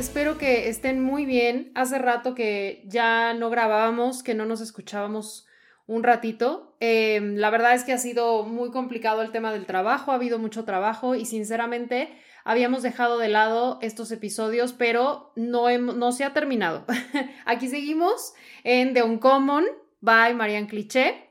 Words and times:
Espero 0.00 0.38
que 0.38 0.70
estén 0.70 1.04
muy 1.04 1.26
bien. 1.26 1.72
Hace 1.74 1.98
rato 1.98 2.34
que 2.34 2.82
ya 2.86 3.34
no 3.34 3.50
grabábamos, 3.50 4.22
que 4.22 4.32
no 4.32 4.46
nos 4.46 4.62
escuchábamos 4.62 5.46
un 5.86 6.02
ratito. 6.02 6.74
Em, 6.80 7.36
la 7.36 7.50
verdad 7.50 7.74
es 7.74 7.84
que 7.84 7.92
ha 7.92 7.98
sido 7.98 8.44
muy 8.44 8.70
complicado 8.70 9.20
el 9.20 9.30
tema 9.30 9.52
del 9.52 9.66
trabajo, 9.66 10.10
ha 10.10 10.14
habido 10.14 10.38
mucho 10.38 10.64
trabajo 10.64 11.16
y 11.16 11.26
sinceramente 11.26 12.08
habíamos 12.44 12.82
dejado 12.82 13.18
de 13.18 13.28
lado 13.28 13.78
estos 13.82 14.10
episodios, 14.10 14.72
pero 14.72 15.32
no, 15.36 16.12
se 16.12 16.24
ha 16.24 16.32
terminado. 16.32 16.86
Aquí 17.44 17.68
seguimos 17.68 18.32
en 18.64 18.94
The 18.94 19.02
Uncommon 19.02 19.66
by 20.00 20.32
Marianne 20.32 20.66
Cliché. 20.66 21.28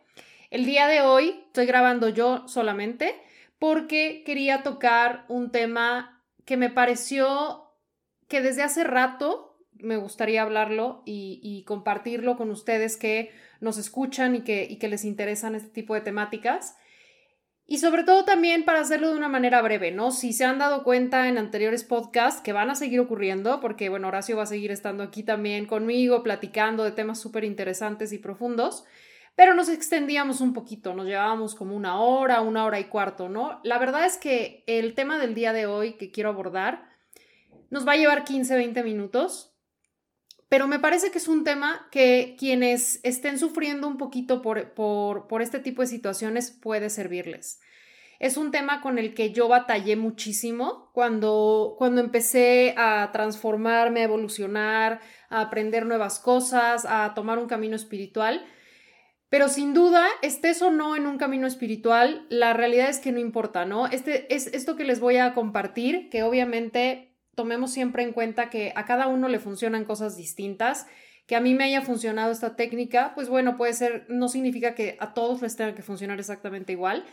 El 0.52 0.66
día 0.66 0.86
de 0.86 1.02
hoy 1.02 1.44
estoy 1.48 1.66
grabando 1.66 2.10
yo 2.10 2.48
solamente 2.48 3.20
porque 3.58 4.22
quería 4.28 4.62
tocar 4.62 5.26
un 5.28 5.52
tema 5.52 6.22
que 6.46 6.56
me 6.56 6.70
pareció 6.70 7.69
que 8.30 8.42
desde 8.42 8.64
hace 8.64 8.86
rato 8.86 9.58
me 9.74 9.98
gustaría 9.98 10.42
hablarlo 10.42 11.04
y, 11.06 11.64
compartirlo 11.66 12.38
con 12.38 12.52
ustedes 12.52 12.98
que 12.98 13.32
nos 13.60 13.78
escuchan 13.78 14.36
y 14.36 14.42
que, 14.42 14.66
y 14.70 14.78
que 14.78 14.88
les 14.88 15.06
interesan 15.06 15.56
este 15.56 15.70
tipo 15.70 15.94
de 15.94 16.02
temáticas. 16.02 16.76
Y 17.66 17.78
sobre 17.78 18.04
todo 18.04 18.26
también 18.26 18.66
para 18.66 18.80
hacerlo 18.80 19.12
de 19.12 19.18
una 19.18 19.30
manera 19.30 19.62
breve, 19.62 19.92
¿no? 19.92 20.12
Si 20.12 20.34
se 20.34 20.44
han 20.44 20.58
dado 20.58 20.84
cuenta 20.84 21.28
en 21.28 21.38
anteriores 21.38 21.84
podcasts 21.84 22.42
que 22.42 22.52
van 22.52 22.72
a 22.72 22.76
seguir 22.76 23.00
ocurriendo, 23.00 23.60
porque 23.62 23.90
bueno, 23.90 24.08
Horacio 24.08 24.38
va 24.38 24.44
a 24.44 24.48
seguir 24.48 24.72
estando 24.72 25.04
aquí 25.04 25.22
también 25.22 25.66
conmigo, 25.66 26.24
platicando 26.24 26.84
de 26.84 26.92
temas 26.92 27.20
súper 27.20 27.44
interesantes 27.44 28.12
y 28.12 28.18
profundos, 28.18 28.86
pero 29.36 29.54
nos 29.54 29.70
extendíamos 29.70 30.42
un 30.42 30.54
poquito, 30.54 30.96
nos 30.96 31.06
llevábamos 31.06 31.54
como 31.54 31.76
una 31.76 32.02
hora, 32.02 32.42
una 32.42 32.66
hora 32.66 32.80
y 32.80 32.86
cuarto, 32.86 33.30
¿no? 33.30 33.62
La 33.64 33.78
verdad 33.78 34.06
es 34.06 34.18
que 34.18 34.64
el 34.66 34.96
tema 34.96 35.20
del 35.20 35.36
día 35.36 35.54
de 35.54 35.68
hoy 35.68 35.94
que 35.94 36.10
quiero 36.12 36.32
abordar 36.32 36.89
nos 37.70 37.88
va 37.88 37.94
a 37.94 37.98
llevar 37.98 38.24
15, 38.24 38.56
20 38.56 38.84
minutos, 38.84 39.50
pero 40.50 40.68
me 40.68 40.80
parece 40.80 41.12
que 41.12 41.20
es 41.20 41.28
un 41.28 41.44
tema 41.44 41.88
que 41.92 42.36
quienes 42.38 43.00
estén 43.04 43.38
sufriendo 43.38 43.88
un 43.88 43.98
poquito 43.98 44.42
por, 44.42 44.74
por, 44.74 45.42
este 45.42 45.60
tipo 45.60 45.84
de 45.84 45.88
situaciones 45.88 46.50
puede 46.50 46.90
servirles. 46.90 47.62
Es 48.18 48.36
un 48.36 48.52
tema 48.52 48.82
con 48.82 48.98
el 48.98 49.14
que 49.14 49.32
yo 49.32 49.48
batallé 49.48 49.96
muchísimo 49.96 50.90
cuando, 50.92 51.76
cuando 51.78 52.02
empecé 52.02 52.74
a 52.78 53.12
transformarme, 53.14 54.02
a 54.02 54.06
evolucionar, 54.06 55.00
a 55.30 55.42
aprender 55.42 55.86
nuevas 55.86 56.20
cosas, 56.20 56.86
a 56.86 57.14
tomar 57.14 57.38
un 57.38 57.48
camino 57.48 57.76
espiritual. 57.76 58.44
Pero 59.30 59.48
sin 59.48 59.76
duda, 59.76 60.08
estés 60.24 60.62
o 60.64 60.72
no 60.72 60.96
en 60.96 61.06
un 61.06 61.20
camino 61.20 61.46
espiritual, 61.46 62.26
la 62.30 62.54
realidad 62.54 62.90
es 62.90 62.98
que 62.98 63.12
no 63.12 63.20
importa, 63.20 63.64
¿no? 63.64 63.86
Este 63.86 64.34
es 64.34 64.48
esto 64.48 64.76
que 64.76 64.84
les 64.84 65.00
voy 65.00 65.18
a 65.18 65.36
compartir, 65.36 66.10
que 66.10 66.24
obviamente 66.24 67.09
tomemos 67.40 67.72
siempre 67.72 68.04
en 68.04 68.12
cuenta 68.12 68.50
que 68.50 68.74
a 68.76 68.84
cada 68.84 69.08
uno 69.08 69.30
le 69.30 69.40
funcionan 69.40 69.86
cosas 69.86 70.18
distintas. 70.18 70.88
Que 71.26 71.38
a 71.38 71.40
mí 71.40 71.56
me 71.56 71.64
haya 71.64 71.82
funcionado 71.82 72.34
esta 72.34 72.58
técnica, 72.58 73.14
pues 73.16 73.30
bueno, 73.30 73.56
puede 73.56 73.72
ser, 73.72 74.06
no 74.10 74.28
significa 74.28 74.76
que 74.76 74.98
a 75.00 75.14
todos 75.14 75.42
les 75.42 75.56
tenga 75.56 75.74
que 75.74 75.82
funcionar 75.82 76.20
exactamente 76.20 76.74
igual, 76.74 77.06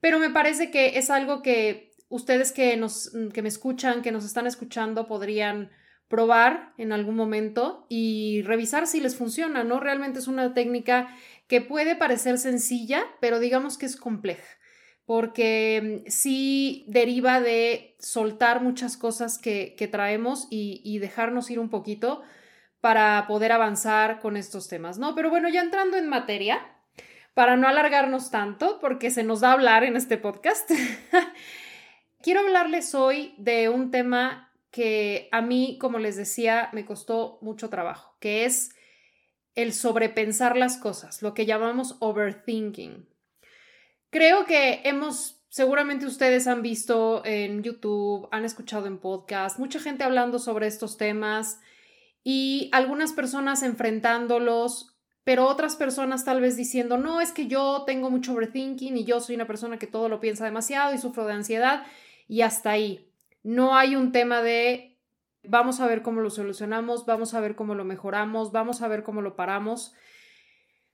pero 0.00 0.20
me 0.20 0.30
parece 0.30 0.70
que 0.70 0.98
es 0.98 1.10
algo 1.10 1.42
que 1.42 1.90
ustedes 2.08 2.52
que, 2.52 2.76
nos, 2.76 3.10
que 3.34 3.42
me 3.42 3.48
escuchan, 3.48 4.02
que 4.02 4.12
nos 4.12 4.24
están 4.24 4.46
escuchando, 4.46 5.08
podrían 5.08 5.72
probar 6.06 6.74
en 6.78 6.92
algún 6.92 7.16
momento 7.16 7.86
y 7.88 8.42
revisar 8.42 8.86
si 8.86 9.00
les 9.00 9.16
funciona, 9.16 9.64
¿no? 9.64 9.80
Realmente 9.80 10.20
es 10.20 10.28
una 10.28 10.54
técnica 10.54 11.08
que 11.48 11.60
puede 11.60 11.96
parecer 11.96 12.38
sencilla, 12.38 13.02
pero 13.20 13.40
digamos 13.40 13.78
que 13.78 13.86
es 13.86 13.96
compleja 13.96 14.46
porque 15.12 16.04
sí 16.06 16.86
deriva 16.88 17.38
de 17.38 17.96
soltar 17.98 18.62
muchas 18.62 18.96
cosas 18.96 19.36
que, 19.36 19.76
traemos 19.92 20.48
y, 20.48 20.98
dejarnos 21.00 21.50
ir 21.50 21.58
un 21.58 21.68
poquito 21.68 22.22
para 22.80 23.26
poder 23.26 23.52
avanzar 23.52 24.20
con 24.20 24.38
estos 24.38 24.68
temas, 24.68 24.96
¿no? 24.96 25.14
Pero 25.14 25.28
bueno, 25.28 25.50
ya 25.50 25.60
entrando 25.60 25.98
en 25.98 26.08
materia, 26.08 26.66
para 27.34 27.58
no 27.58 27.68
alargarnos 27.68 28.30
tanto, 28.30 28.78
porque 28.80 29.10
se 29.10 29.22
nos 29.22 29.40
da 29.40 29.50
a 29.50 29.52
hablar 29.52 29.84
en 29.84 29.96
este 29.96 30.16
podcast, 30.16 30.70
quiero 32.22 32.40
hablarles 32.40 32.94
hoy 32.94 33.34
de 33.36 33.68
un 33.68 33.90
tema 33.90 34.50
que 34.70 35.28
a 35.30 35.42
mí, 35.42 35.76
como 35.78 35.98
les 35.98 36.16
decía, 36.16 36.70
me 36.72 36.86
costó 36.86 37.36
mucho 37.42 37.68
trabajo, 37.68 38.16
que 38.18 38.46
es 38.46 38.70
el 39.56 39.74
sobrepensar 39.74 40.56
las 40.56 40.78
cosas, 40.78 41.20
lo 41.20 41.34
que 41.34 41.44
llamamos 41.44 41.96
overthinking. 42.00 43.11
Creo 44.12 44.44
que 44.44 44.82
hemos, 44.84 45.42
seguramente 45.48 46.04
ustedes 46.04 46.46
han 46.46 46.60
visto 46.60 47.24
en 47.24 47.62
YouTube, 47.62 48.28
han 48.30 48.44
escuchado 48.44 48.86
en 48.86 48.98
podcast, 48.98 49.58
mucha 49.58 49.80
gente 49.80 50.04
hablando 50.04 50.38
sobre 50.38 50.66
estos 50.66 50.98
temas 50.98 51.60
y 52.22 52.68
algunas 52.72 53.14
personas 53.14 53.62
enfrentándolos, 53.62 54.94
pero 55.24 55.46
otras 55.46 55.76
personas 55.76 56.26
tal 56.26 56.42
vez 56.42 56.58
diciendo, 56.58 56.98
no, 56.98 57.22
es 57.22 57.32
que 57.32 57.46
yo 57.46 57.84
tengo 57.86 58.10
mucho 58.10 58.34
overthinking 58.34 58.98
y 58.98 59.04
yo 59.04 59.18
soy 59.18 59.34
una 59.34 59.46
persona 59.46 59.78
que 59.78 59.86
todo 59.86 60.10
lo 60.10 60.20
piensa 60.20 60.44
demasiado 60.44 60.92
y 60.92 60.98
sufro 60.98 61.24
de 61.24 61.32
ansiedad 61.32 61.86
y 62.28 62.42
hasta 62.42 62.72
ahí. 62.72 63.08
No 63.42 63.74
hay 63.76 63.96
un 63.96 64.12
tema 64.12 64.42
de 64.42 64.98
vamos 65.42 65.80
a 65.80 65.86
ver 65.86 66.02
cómo 66.02 66.20
lo 66.20 66.28
solucionamos, 66.28 67.06
vamos 67.06 67.32
a 67.32 67.40
ver 67.40 67.56
cómo 67.56 67.74
lo 67.74 67.84
mejoramos, 67.84 68.52
vamos 68.52 68.82
a 68.82 68.88
ver 68.88 69.04
cómo 69.04 69.22
lo 69.22 69.36
paramos. 69.36 69.94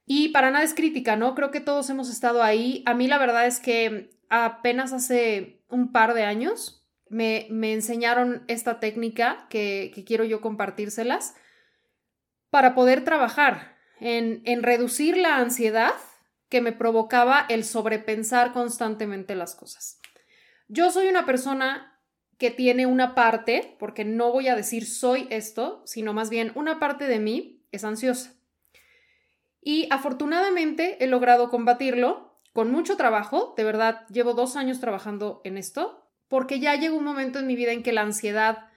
Y 0.09 0.31
para 0.31 0.51
nada 0.51 0.65
es 0.65 0.73
crítica, 0.73 1.17
¿no? 1.17 1.35
Creo 1.35 1.51
que 1.51 1.61
todos 1.61 1.91
hemos 1.91 2.09
estado 2.09 2.43
ahí. 2.43 2.83
A 2.87 2.95
mí 2.95 3.07
la 3.07 3.19
verdad 3.19 3.47
es 3.47 3.61
que 3.61 4.11
apenas 4.31 4.95
hace 4.95 5.61
un 5.69 5.93
par 5.93 6.15
de 6.15 6.25
años 6.25 6.83
me, 7.11 7.47
me 7.51 7.75
enseñaron 7.75 8.43
esta 8.49 8.81
técnica 8.81 9.47
que, 9.51 9.93
que, 9.95 10.05
quiero 10.05 10.25
yo 10.25 10.41
compartírselas 10.41 11.35
para 12.49 12.75
poder 12.75 13.05
trabajar 13.05 13.77
en, 14.01 14.41
en 14.47 14.63
reducir 14.63 15.19
la 15.19 15.37
ansiedad 15.37 15.93
que 16.49 16.63
me 16.63 16.73
provocaba 16.73 17.45
el 17.51 17.63
sobrepensar 17.63 18.55
constantemente 18.55 19.35
las 19.35 19.55
cosas. 19.55 20.01
Yo 20.69 20.91
soy 20.91 21.09
una 21.09 21.27
persona 21.27 22.01
que 22.39 22.51
tiene 22.51 22.87
una 22.87 23.15
parte, 23.15 23.77
porque 23.79 24.07
no 24.07 24.33
voy 24.33 24.49
a 24.49 24.57
decir 24.57 24.87
soy 24.87 25.27
esto, 25.29 25.83
sino 25.85 26.15
más 26.15 26.31
bien 26.31 26.53
una 26.55 26.79
parte 26.79 27.07
de 27.07 27.19
mí 27.19 27.67
es 27.73 27.85
ansiosa. 27.85 28.38
Y 29.69 29.87
afortunadamente 29.91 30.97
he 31.05 31.07
logrado 31.09 31.51
combatirlo 31.51 32.41
con 32.55 32.73
mucho 32.73 32.97
trabajo, 32.97 33.53
de 33.55 33.65
verdad, 33.65 34.07
llevo 34.09 34.33
dos 34.33 34.57
años 34.57 34.81
trabajando 34.81 35.43
en 35.45 35.59
esto, 35.59 36.09
porque 36.27 36.59
ya 36.59 36.75
llegó 36.77 36.97
un 36.97 37.05
momento 37.05 37.39
en 37.39 37.47
mi 37.47 37.55
vida 37.55 37.73
en 37.73 37.83
que 37.83 37.93
la 37.93 38.01
ansiedad 38.01 38.71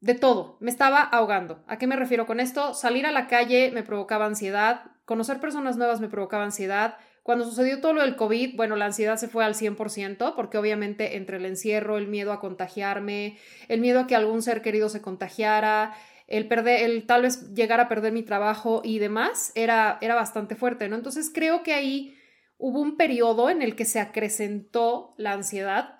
de 0.00 0.14
todo 0.14 0.56
me 0.60 0.70
estaba 0.70 1.02
ahogando. 1.02 1.62
¿A 1.66 1.76
qué 1.76 1.86
me 1.86 1.94
refiero 1.94 2.24
con 2.24 2.40
esto? 2.40 2.72
Salir 2.72 3.04
a 3.04 3.12
la 3.12 3.26
calle 3.26 3.70
me 3.70 3.82
provocaba 3.82 4.24
ansiedad, 4.24 4.92
conocer 5.04 5.40
personas 5.40 5.76
nuevas 5.76 6.00
me 6.00 6.08
provocaba 6.08 6.44
ansiedad. 6.44 6.96
Cuando 7.22 7.44
sucedió 7.44 7.82
todo 7.82 7.92
lo 7.92 8.00
del 8.00 8.16
COVID, 8.16 8.56
bueno, 8.56 8.76
la 8.76 8.86
ansiedad 8.86 9.18
se 9.18 9.28
fue 9.28 9.44
al 9.44 9.54
100%, 9.54 10.34
porque 10.34 10.56
obviamente 10.56 11.18
entre 11.18 11.36
el 11.36 11.44
encierro, 11.44 11.98
el 11.98 12.08
miedo 12.08 12.32
a 12.32 12.40
contagiarme, 12.40 13.36
el 13.68 13.82
miedo 13.82 14.00
a 14.00 14.06
que 14.06 14.16
algún 14.16 14.40
ser 14.40 14.62
querido 14.62 14.88
se 14.88 15.02
contagiara, 15.02 15.94
el 16.28 16.46
perder, 16.46 16.82
el 16.82 17.06
tal 17.06 17.22
vez 17.22 17.52
llegar 17.54 17.80
a 17.80 17.88
perder 17.88 18.12
mi 18.12 18.22
trabajo 18.22 18.82
y 18.84 18.98
demás, 18.98 19.50
era, 19.54 19.98
era 20.00 20.14
bastante 20.14 20.54
fuerte, 20.54 20.88
¿no? 20.88 20.94
Entonces 20.94 21.30
creo 21.34 21.62
que 21.62 21.72
ahí 21.72 22.14
hubo 22.58 22.80
un 22.80 22.96
periodo 22.96 23.50
en 23.50 23.62
el 23.62 23.74
que 23.74 23.86
se 23.86 23.98
acrecentó 23.98 25.14
la 25.16 25.32
ansiedad 25.32 25.98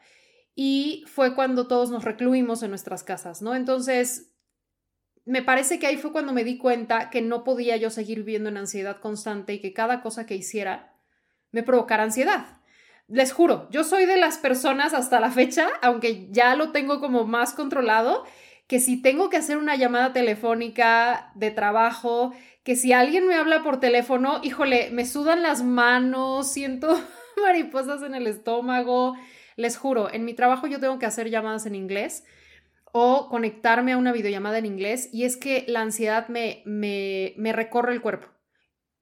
y 0.54 1.04
fue 1.06 1.34
cuando 1.34 1.66
todos 1.66 1.90
nos 1.90 2.04
recluimos 2.04 2.62
en 2.62 2.70
nuestras 2.70 3.04
casas, 3.04 3.40
¿no? 3.40 3.54
Entonces, 3.54 4.34
me 5.24 5.42
parece 5.42 5.78
que 5.78 5.86
ahí 5.86 5.96
fue 5.96 6.12
cuando 6.12 6.32
me 6.32 6.44
di 6.44 6.58
cuenta 6.58 7.10
que 7.10 7.22
no 7.22 7.42
podía 7.42 7.76
yo 7.76 7.90
seguir 7.90 8.18
viviendo 8.18 8.48
en 8.50 8.58
ansiedad 8.58 9.00
constante 9.00 9.54
y 9.54 9.60
que 9.60 9.72
cada 9.72 10.02
cosa 10.02 10.26
que 10.26 10.34
hiciera 10.34 10.94
me 11.52 11.62
provocara 11.62 12.02
ansiedad. 12.02 12.58
Les 13.06 13.32
juro, 13.32 13.68
yo 13.70 13.84
soy 13.84 14.04
de 14.04 14.18
las 14.18 14.36
personas 14.36 14.92
hasta 14.92 15.20
la 15.20 15.30
fecha, 15.30 15.68
aunque 15.80 16.28
ya 16.30 16.54
lo 16.56 16.72
tengo 16.72 17.00
como 17.00 17.26
más 17.26 17.54
controlado, 17.54 18.24
que 18.68 18.80
si 18.80 19.00
tengo 19.00 19.30
que 19.30 19.38
hacer 19.38 19.56
una 19.56 19.76
llamada 19.76 20.12
telefónica 20.12 21.32
de 21.34 21.50
trabajo, 21.50 22.32
que 22.62 22.76
si 22.76 22.92
alguien 22.92 23.26
me 23.26 23.34
habla 23.34 23.62
por 23.64 23.80
teléfono, 23.80 24.40
híjole, 24.44 24.90
me 24.90 25.06
sudan 25.06 25.42
las 25.42 25.64
manos, 25.64 26.52
siento 26.52 26.96
mariposas 27.42 28.02
en 28.02 28.14
el 28.14 28.26
estómago. 28.26 29.16
Les 29.56 29.76
juro, 29.76 30.12
en 30.12 30.24
mi 30.24 30.34
trabajo 30.34 30.66
yo 30.66 30.78
tengo 30.78 30.98
que 30.98 31.06
hacer 31.06 31.30
llamadas 31.30 31.66
en 31.66 31.74
inglés 31.74 32.24
o 32.92 33.28
conectarme 33.28 33.92
a 33.92 33.98
una 33.98 34.12
videollamada 34.12 34.58
en 34.58 34.66
inglés 34.66 35.08
y 35.12 35.24
es 35.24 35.36
que 35.36 35.64
la 35.66 35.80
ansiedad 35.80 36.28
me, 36.28 36.62
me, 36.66 37.32
me 37.36 37.52
recorre 37.52 37.92
el 37.94 38.02
cuerpo. 38.02 38.28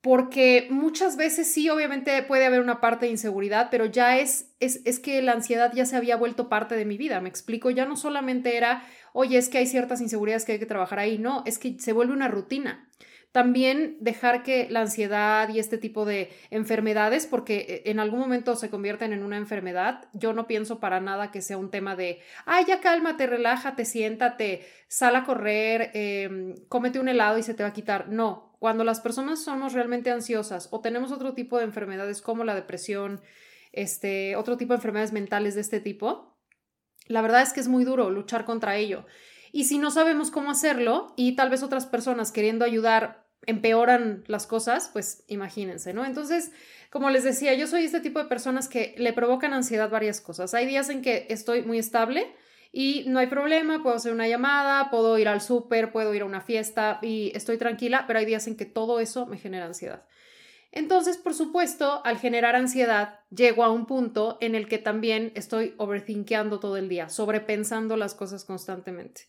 Porque 0.06 0.68
muchas 0.70 1.16
veces 1.16 1.52
sí, 1.52 1.68
obviamente 1.68 2.22
puede 2.22 2.46
haber 2.46 2.60
una 2.60 2.80
parte 2.80 3.06
de 3.06 3.10
inseguridad, 3.10 3.70
pero 3.72 3.86
ya 3.86 4.18
es, 4.18 4.54
es, 4.60 4.80
es 4.84 5.00
que 5.00 5.20
la 5.20 5.32
ansiedad 5.32 5.72
ya 5.74 5.84
se 5.84 5.96
había 5.96 6.16
vuelto 6.16 6.48
parte 6.48 6.76
de 6.76 6.84
mi 6.84 6.96
vida. 6.96 7.20
Me 7.20 7.28
explico, 7.28 7.70
ya 7.70 7.86
no 7.86 7.96
solamente 7.96 8.56
era, 8.56 8.84
oye, 9.12 9.36
es 9.36 9.48
que 9.48 9.58
hay 9.58 9.66
ciertas 9.66 10.00
inseguridades 10.00 10.44
que 10.44 10.52
hay 10.52 10.58
que 10.60 10.66
trabajar 10.66 11.00
ahí, 11.00 11.18
no, 11.18 11.42
es 11.44 11.58
que 11.58 11.76
se 11.80 11.92
vuelve 11.92 12.12
una 12.12 12.28
rutina. 12.28 12.88
también 13.32 13.98
dejar 14.00 14.42
que 14.42 14.66
la 14.70 14.80
ansiedad 14.80 15.48
y 15.50 15.58
este 15.58 15.76
tipo 15.78 16.06
de 16.06 16.30
enfermedades, 16.50 17.26
porque 17.26 17.56
eh, 17.68 17.90
en 17.90 18.00
algún 18.00 18.20
momento 18.20 18.56
se 18.56 18.70
convierten 18.70 19.12
en 19.12 19.22
una 19.22 19.36
enfermedad, 19.36 20.08
yo 20.14 20.32
no 20.32 20.46
pienso 20.46 20.80
para 20.80 21.00
nada 21.00 21.30
que 21.30 21.42
sea 21.42 21.58
un 21.58 21.70
tema 21.70 21.96
de, 21.96 22.20
ay, 22.46 22.64
ya 22.66 22.80
cálmate, 22.80 23.26
relájate, 23.26 23.84
siéntate, 23.84 24.66
sal 24.88 25.16
a 25.16 25.24
correr, 25.24 25.90
em, 25.94 26.54
cómete 26.68 26.98
un 26.98 27.08
helado 27.08 27.38
y 27.38 27.42
se 27.42 27.54
te 27.54 27.62
va 27.62 27.70
a 27.70 27.72
quitar. 27.74 28.08
No, 28.08 28.45
cuando 28.58 28.84
las 28.84 29.00
personas 29.00 29.42
somos 29.42 29.72
realmente 29.72 30.10
ansiosas 30.10 30.68
o 30.70 30.80
tenemos 30.80 31.12
otro 31.12 31.34
tipo 31.34 31.58
de 31.58 31.64
enfermedades 31.64 32.22
como 32.22 32.44
la 32.44 32.54
depresión, 32.54 33.20
este, 33.72 34.36
otro 34.36 34.56
tipo 34.56 34.72
de 34.72 34.78
enfermedades 34.78 35.12
mentales 35.12 35.54
de 35.54 35.60
este 35.60 35.80
tipo, 35.80 36.38
la 37.06 37.22
verdad 37.22 37.42
es 37.42 37.52
que 37.52 37.60
es 37.60 37.68
muy 37.68 37.84
duro 37.84 38.10
luchar 38.10 38.44
contra 38.44 38.76
ello. 38.76 39.06
Y 39.52 39.64
si 39.64 39.78
no 39.78 39.90
sabemos 39.90 40.30
cómo 40.30 40.50
hacerlo 40.50 41.14
y 41.16 41.36
tal 41.36 41.50
vez 41.50 41.62
otras 41.62 41.86
personas 41.86 42.32
queriendo 42.32 42.64
ayudar 42.64 43.26
empeoran 43.46 44.24
las 44.26 44.46
cosas, 44.46 44.90
pues 44.92 45.24
imagínense, 45.28 45.94
¿no? 45.94 46.04
Entonces, 46.04 46.50
como 46.90 47.10
les 47.10 47.22
decía, 47.22 47.54
yo 47.54 47.66
soy 47.66 47.84
este 47.84 48.00
tipo 48.00 48.18
de 48.18 48.24
personas 48.24 48.68
que 48.68 48.94
le 48.98 49.12
provocan 49.12 49.52
ansiedad 49.52 49.88
varias 49.88 50.20
cosas. 50.20 50.52
Hay 50.54 50.66
días 50.66 50.88
en 50.88 51.00
que 51.00 51.26
estoy 51.30 51.62
muy 51.62 51.78
estable 51.78 52.34
y 52.72 53.04
no 53.06 53.18
hay 53.18 53.26
problema, 53.26 53.82
puedo 53.82 53.96
hacer 53.96 54.12
una 54.12 54.28
llamada, 54.28 54.90
puedo 54.90 55.18
ir 55.18 55.28
al 55.28 55.40
súper, 55.40 55.92
puedo 55.92 56.14
ir 56.14 56.22
a 56.22 56.26
una 56.26 56.40
fiesta 56.40 56.98
y 57.02 57.32
estoy 57.34 57.58
tranquila, 57.58 58.04
pero 58.06 58.18
hay 58.18 58.24
días 58.24 58.46
en 58.46 58.56
que 58.56 58.66
todo 58.66 59.00
eso 59.00 59.26
me 59.26 59.38
genera 59.38 59.66
ansiedad. 59.66 60.04
Entonces, 60.72 61.16
por 61.16 61.32
supuesto, 61.32 62.04
al 62.04 62.18
generar 62.18 62.54
ansiedad, 62.54 63.20
llego 63.30 63.64
a 63.64 63.70
un 63.70 63.86
punto 63.86 64.36
en 64.42 64.54
el 64.54 64.68
que 64.68 64.76
también 64.76 65.32
estoy 65.34 65.74
overthinkeando 65.78 66.60
todo 66.60 66.76
el 66.76 66.90
día, 66.90 67.08
sobrepensando 67.08 67.96
las 67.96 68.14
cosas 68.14 68.44
constantemente. 68.44 69.22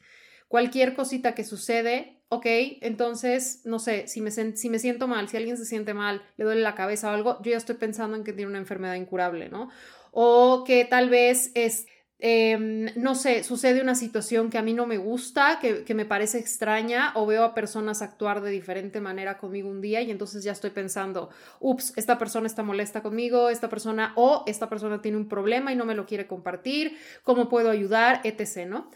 Cualquier 0.49 0.93
cosita 0.93 1.35
que 1.35 1.45
sucede, 1.45 2.21
ok, 2.29 2.45
entonces, 2.81 3.61
no 3.63 3.79
sé, 3.79 4.07
si 4.07 4.19
me, 4.19 4.31
si 4.31 4.69
me 4.69 4.79
siento 4.79 5.07
mal, 5.07 5.29
si 5.29 5.37
alguien 5.37 5.57
se 5.57 5.65
siente 5.65 5.93
mal, 5.93 6.21
le 6.35 6.43
duele 6.45 6.61
la 6.61 6.75
cabeza 6.75 7.11
o 7.11 7.13
algo, 7.13 7.41
yo 7.41 7.51
ya 7.51 7.57
estoy 7.57 7.75
pensando 7.75 8.17
en 8.17 8.25
que 8.25 8.33
tiene 8.33 8.49
una 8.49 8.59
enfermedad 8.59 8.95
incurable, 8.95 9.47
¿no? 9.47 9.69
O 10.11 10.63
que 10.65 10.83
tal 10.85 11.09
vez 11.09 11.51
es... 11.53 11.85
Em, 12.19 12.87
no 12.95 13.13
sé, 13.13 13.43
sucede 13.43 13.79
una 13.79 13.93
situación 13.93 14.49
que 14.49 14.57
a 14.57 14.63
mí 14.63 14.73
no 14.73 14.87
me 14.87 14.97
gusta, 14.97 15.59
que, 15.61 15.83
que, 15.83 15.93
me 15.93 16.05
parece 16.05 16.39
extraña, 16.39 17.11
o 17.13 17.27
veo 17.27 17.43
a 17.43 17.53
personas 17.53 18.01
actuar 18.01 18.41
de 18.41 18.49
diferente 18.49 18.99
manera 18.99 19.37
conmigo 19.37 19.69
un 19.69 19.81
día 19.81 20.01
y 20.01 20.09
entonces 20.09 20.43
ya 20.43 20.51
estoy 20.51 20.71
pensando, 20.71 21.29
ups, 21.59 21.93
esta 21.95 22.17
persona 22.17 22.47
está 22.47 22.63
molesta 22.63 23.03
conmigo, 23.03 23.49
esta 23.49 23.69
persona 23.69 24.13
o 24.15 24.43
esta 24.47 24.67
persona 24.67 24.99
tiene 24.99 25.17
un 25.17 25.29
problema 25.29 25.71
y 25.71 25.75
no 25.75 25.85
me 25.85 25.93
lo 25.93 26.07
quiere 26.07 26.25
compartir, 26.25 26.97
¿cómo 27.21 27.49
puedo 27.49 27.69
ayudar? 27.69 28.21
etc., 28.23 28.65
¿no? 28.67 28.89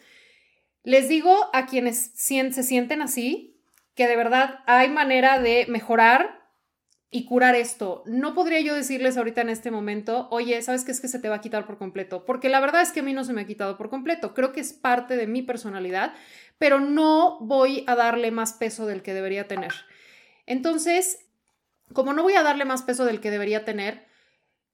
Les 0.83 1.07
digo 1.07 1.49
a 1.53 1.67
quienes 1.67 2.11
se 2.15 2.63
sienten 2.63 3.03
así 3.03 3.61
que 3.93 4.07
de 4.07 4.15
verdad 4.15 4.61
hay 4.65 4.89
manera 4.89 5.39
de 5.39 5.67
mejorar 5.69 6.40
y 7.13 7.25
curar 7.25 7.55
esto. 7.55 8.03
No 8.05 8.33
podría 8.33 8.61
yo 8.61 8.73
decirles 8.73 9.17
ahorita 9.17 9.41
en 9.41 9.49
este 9.49 9.69
momento, 9.69 10.29
oye, 10.31 10.61
¿sabes 10.61 10.85
qué 10.85 10.91
es 10.91 11.01
que 11.01 11.09
se 11.09 11.19
te 11.19 11.27
va 11.27 11.35
a 11.35 11.41
quitar 11.41 11.65
por 11.65 11.77
completo? 11.77 12.25
Porque 12.25 12.47
la 12.47 12.61
verdad 12.61 12.81
es 12.81 12.93
que 12.93 13.01
a 13.01 13.03
mí 13.03 13.11
no 13.11 13.25
se 13.25 13.33
me 13.33 13.41
ha 13.41 13.45
quitado 13.45 13.77
por 13.77 13.89
completo. 13.89 14.33
Creo 14.33 14.53
que 14.53 14.61
es 14.61 14.71
parte 14.71 15.17
de 15.17 15.27
mi 15.27 15.41
personalidad, 15.41 16.13
pero 16.57 16.79
no 16.79 17.37
voy 17.41 17.83
a 17.85 17.95
darle 17.95 18.31
más 18.31 18.53
peso 18.53 18.85
del 18.85 19.01
que 19.01 19.13
debería 19.13 19.49
tener. 19.49 19.73
Entonces, 20.45 21.25
como 21.93 22.13
no 22.13 22.23
voy 22.23 22.35
a 22.35 22.43
darle 22.43 22.63
más 22.63 22.81
peso 22.81 23.03
del 23.03 23.19
que 23.19 23.29
debería 23.29 23.65
tener, 23.65 24.07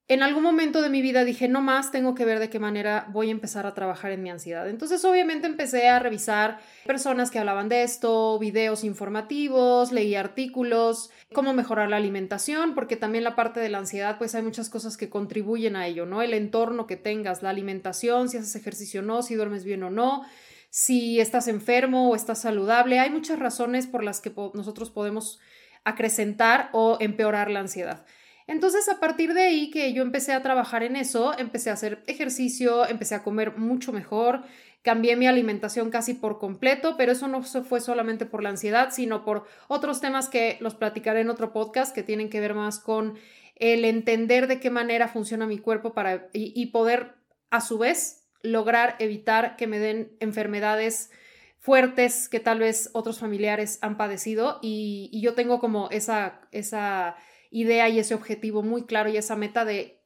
en 0.09 0.23
algún 0.23 0.41
momento 0.41 0.81
de 0.81 0.89
mi 0.89 1.01
vida 1.01 1.25
dije, 1.25 1.49
no 1.49 1.59
más, 1.61 1.91
tengo 1.91 2.15
que 2.15 2.23
ver 2.23 2.39
de 2.39 2.49
qué 2.49 2.59
manera 2.59 3.07
voy 3.11 3.27
a 3.27 3.31
empezar 3.31 3.65
a 3.65 3.73
trabajar 3.73 4.11
en 4.11 4.23
mi 4.23 4.29
ansiedad. 4.29 4.69
Entonces, 4.69 5.03
obviamente 5.03 5.47
empecé 5.47 5.89
a 5.89 5.99
revisar 5.99 6.59
personas 6.85 7.29
que 7.29 7.39
hablaban 7.39 7.67
de 7.67 7.83
esto, 7.83 8.39
videos 8.39 8.85
informativos, 8.85 9.91
leí 9.91 10.15
artículos, 10.15 11.09
cómo 11.33 11.53
mejorar 11.53 11.89
la 11.89 11.97
alimentación, 11.97 12.73
porque 12.73 12.95
también 12.95 13.25
la 13.25 13.35
parte 13.35 13.59
de 13.59 13.67
la 13.67 13.79
ansiedad, 13.79 14.17
pues 14.17 14.33
hay 14.33 14.43
muchas 14.43 14.69
cosas 14.69 14.95
que 14.95 15.09
contribuyen 15.09 15.75
a 15.75 15.87
ello, 15.87 16.05
¿no? 16.05 16.21
El 16.21 16.33
entorno 16.33 16.87
que 16.87 16.95
tengas, 16.95 17.43
la 17.43 17.49
alimentación, 17.49 18.29
si 18.29 18.37
haces 18.37 18.55
ejercicio 18.55 19.01
o 19.01 19.03
no, 19.03 19.23
si 19.23 19.35
duermes 19.35 19.65
bien 19.65 19.83
o 19.83 19.89
no, 19.89 20.23
si 20.69 21.19
estás 21.19 21.49
enfermo 21.49 22.09
o 22.09 22.15
estás 22.15 22.41
saludable. 22.41 22.99
Hay 22.99 23.09
muchas 23.09 23.39
razones 23.39 23.87
por 23.87 24.05
las 24.05 24.21
que 24.21 24.31
nosotros 24.53 24.89
podemos 24.89 25.39
acrecentar 25.83 26.69
o 26.71 26.97
empeorar 27.01 27.51
la 27.51 27.59
ansiedad. 27.59 28.05
Entonces, 28.47 28.87
a 28.87 29.01
partir 29.01 29.33
de 29.33 29.41
ahí 29.41 29.69
que 29.69 29.91
yo 29.91 30.01
empecé 30.01 30.31
a 30.31 30.41
trabajar 30.41 30.81
en 30.81 30.95
eso, 30.95 31.37
empecé 31.37 31.69
a 31.69 31.73
hacer 31.73 32.01
ejercicio, 32.07 32.87
empecé 32.87 33.13
a 33.13 33.23
comer 33.23 33.57
mucho 33.57 33.91
mejor, 33.91 34.43
cambié 34.81 35.17
mi 35.17 35.27
alimentación 35.27 35.89
casi 35.89 36.13
por 36.13 36.39
completo, 36.39 36.95
pero 36.97 37.11
eso 37.11 37.27
no 37.27 37.43
fue 37.43 37.81
solamente 37.81 38.25
por 38.25 38.41
la 38.41 38.49
ansiedad, 38.49 38.91
sino 38.91 39.25
por 39.25 39.45
otros 39.67 39.99
temas 39.99 40.29
que 40.29 40.57
los 40.61 40.75
platicaré 40.75 41.19
en 41.19 41.29
otro 41.29 41.51
podcast 41.51 41.93
que 41.93 42.03
tienen 42.03 42.29
que 42.29 42.39
ver 42.39 42.53
más 42.53 42.79
con 42.79 43.15
el 43.57 43.83
entender 43.83 44.47
de 44.47 44.61
qué 44.61 44.69
manera 44.69 45.09
funciona 45.09 45.45
mi 45.45 45.57
cuerpo 45.57 45.93
para 45.93 46.29
y, 46.31 46.65
poder 46.67 47.15
a 47.49 47.59
su 47.59 47.77
vez 47.77 48.29
lograr 48.43 48.95
evitar 48.99 49.57
que 49.57 49.67
me 49.67 49.79
den 49.79 50.15
enfermedades 50.21 51.11
fuertes 51.59 52.29
que 52.29 52.39
tal 52.39 52.59
vez 52.59 52.89
otros 52.93 53.19
familiares 53.19 53.79
han 53.81 53.97
padecido 53.97 54.59
y, 54.61 55.09
y 55.11 55.21
yo 55.21 55.33
tengo 55.33 55.59
como 55.59 55.89
esa, 55.89 56.39
esa 56.51 57.17
idea 57.51 57.89
y 57.89 57.99
ese 57.99 58.15
objetivo 58.15 58.63
muy 58.63 58.85
claro 58.85 59.09
y 59.09 59.17
esa 59.17 59.35
meta 59.35 59.65
de 59.65 60.03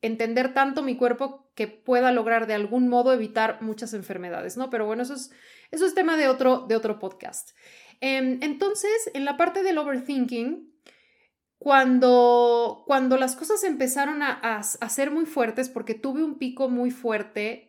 entender 0.00 0.54
tanto 0.54 0.82
mi 0.82 0.96
cuerpo 0.96 1.50
que 1.54 1.66
pueda 1.66 2.12
lograr 2.12 2.46
de 2.46 2.54
algún 2.54 2.88
modo 2.88 3.12
evitar 3.12 3.62
muchas 3.62 3.94
enfermedades, 3.94 4.56
¿no? 4.56 4.70
Pero 4.70 4.86
bueno, 4.86 5.02
eso 5.02 5.14
es, 5.14 5.32
eso 5.70 5.86
es 5.86 5.94
tema 5.94 6.16
de 6.16 6.28
otro, 6.28 6.66
de 6.68 6.76
otro 6.76 6.98
podcast. 6.98 7.50
Em, 8.00 8.38
entonces, 8.42 9.10
en 9.14 9.24
la 9.24 9.36
parte 9.36 9.62
del 9.62 9.78
overthinking, 9.78 10.72
cuando, 11.58 12.84
cuando 12.86 13.16
las 13.16 13.34
cosas 13.34 13.64
empezaron 13.64 14.22
a, 14.22 14.38
a, 14.40 14.58
a 14.58 14.88
ser 14.88 15.10
muy 15.10 15.26
fuertes, 15.26 15.68
porque 15.68 15.94
tuve 15.94 16.22
un 16.22 16.38
pico 16.38 16.68
muy 16.68 16.92
fuerte 16.92 17.67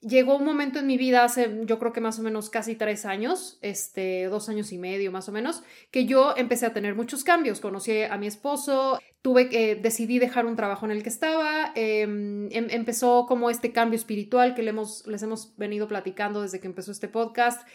llegó 0.00 0.36
un 0.36 0.44
momento 0.44 0.78
en 0.78 0.86
mi 0.86 0.96
vida 0.96 1.24
hace 1.24 1.60
yo 1.64 1.78
creo 1.78 1.92
que 1.92 2.00
más 2.00 2.18
o 2.18 2.22
menos 2.22 2.50
casi 2.50 2.74
tres 2.74 3.04
años, 3.04 3.58
este, 3.60 4.24
dos 4.24 4.48
años 4.48 4.72
y 4.72 4.78
medio 4.78 5.12
más 5.12 5.28
o 5.28 5.32
menos, 5.32 5.62
que 5.90 6.06
yo 6.06 6.34
empecé 6.36 6.66
a 6.66 6.72
tener 6.72 6.94
muchos 6.94 7.24
cambios. 7.24 7.60
Conocí 7.60 8.02
a 8.02 8.16
mi 8.16 8.26
esposo, 8.26 8.98
tuve 9.22 9.48
que 9.48 9.74
decidí 9.74 10.18
dejar 10.18 10.46
un 10.46 10.56
trabajo 10.56 10.86
en 10.86 10.92
el 10.92 11.02
que 11.02 11.10
estaba, 11.10 11.72
em, 11.74 12.48
em, 12.52 12.68
empezó 12.70 13.26
como 13.26 13.50
este 13.50 13.72
cambio 13.72 13.96
espiritual 13.96 14.54
que 14.54 14.62
le 14.62 14.70
hemos, 14.70 15.06
les 15.06 15.22
hemos 15.22 15.56
venido 15.56 15.88
platicando 15.88 16.42
desde 16.42 16.60
que 16.60 16.66
empezó 16.66 16.92
este 16.92 17.08
podcast. 17.08 17.66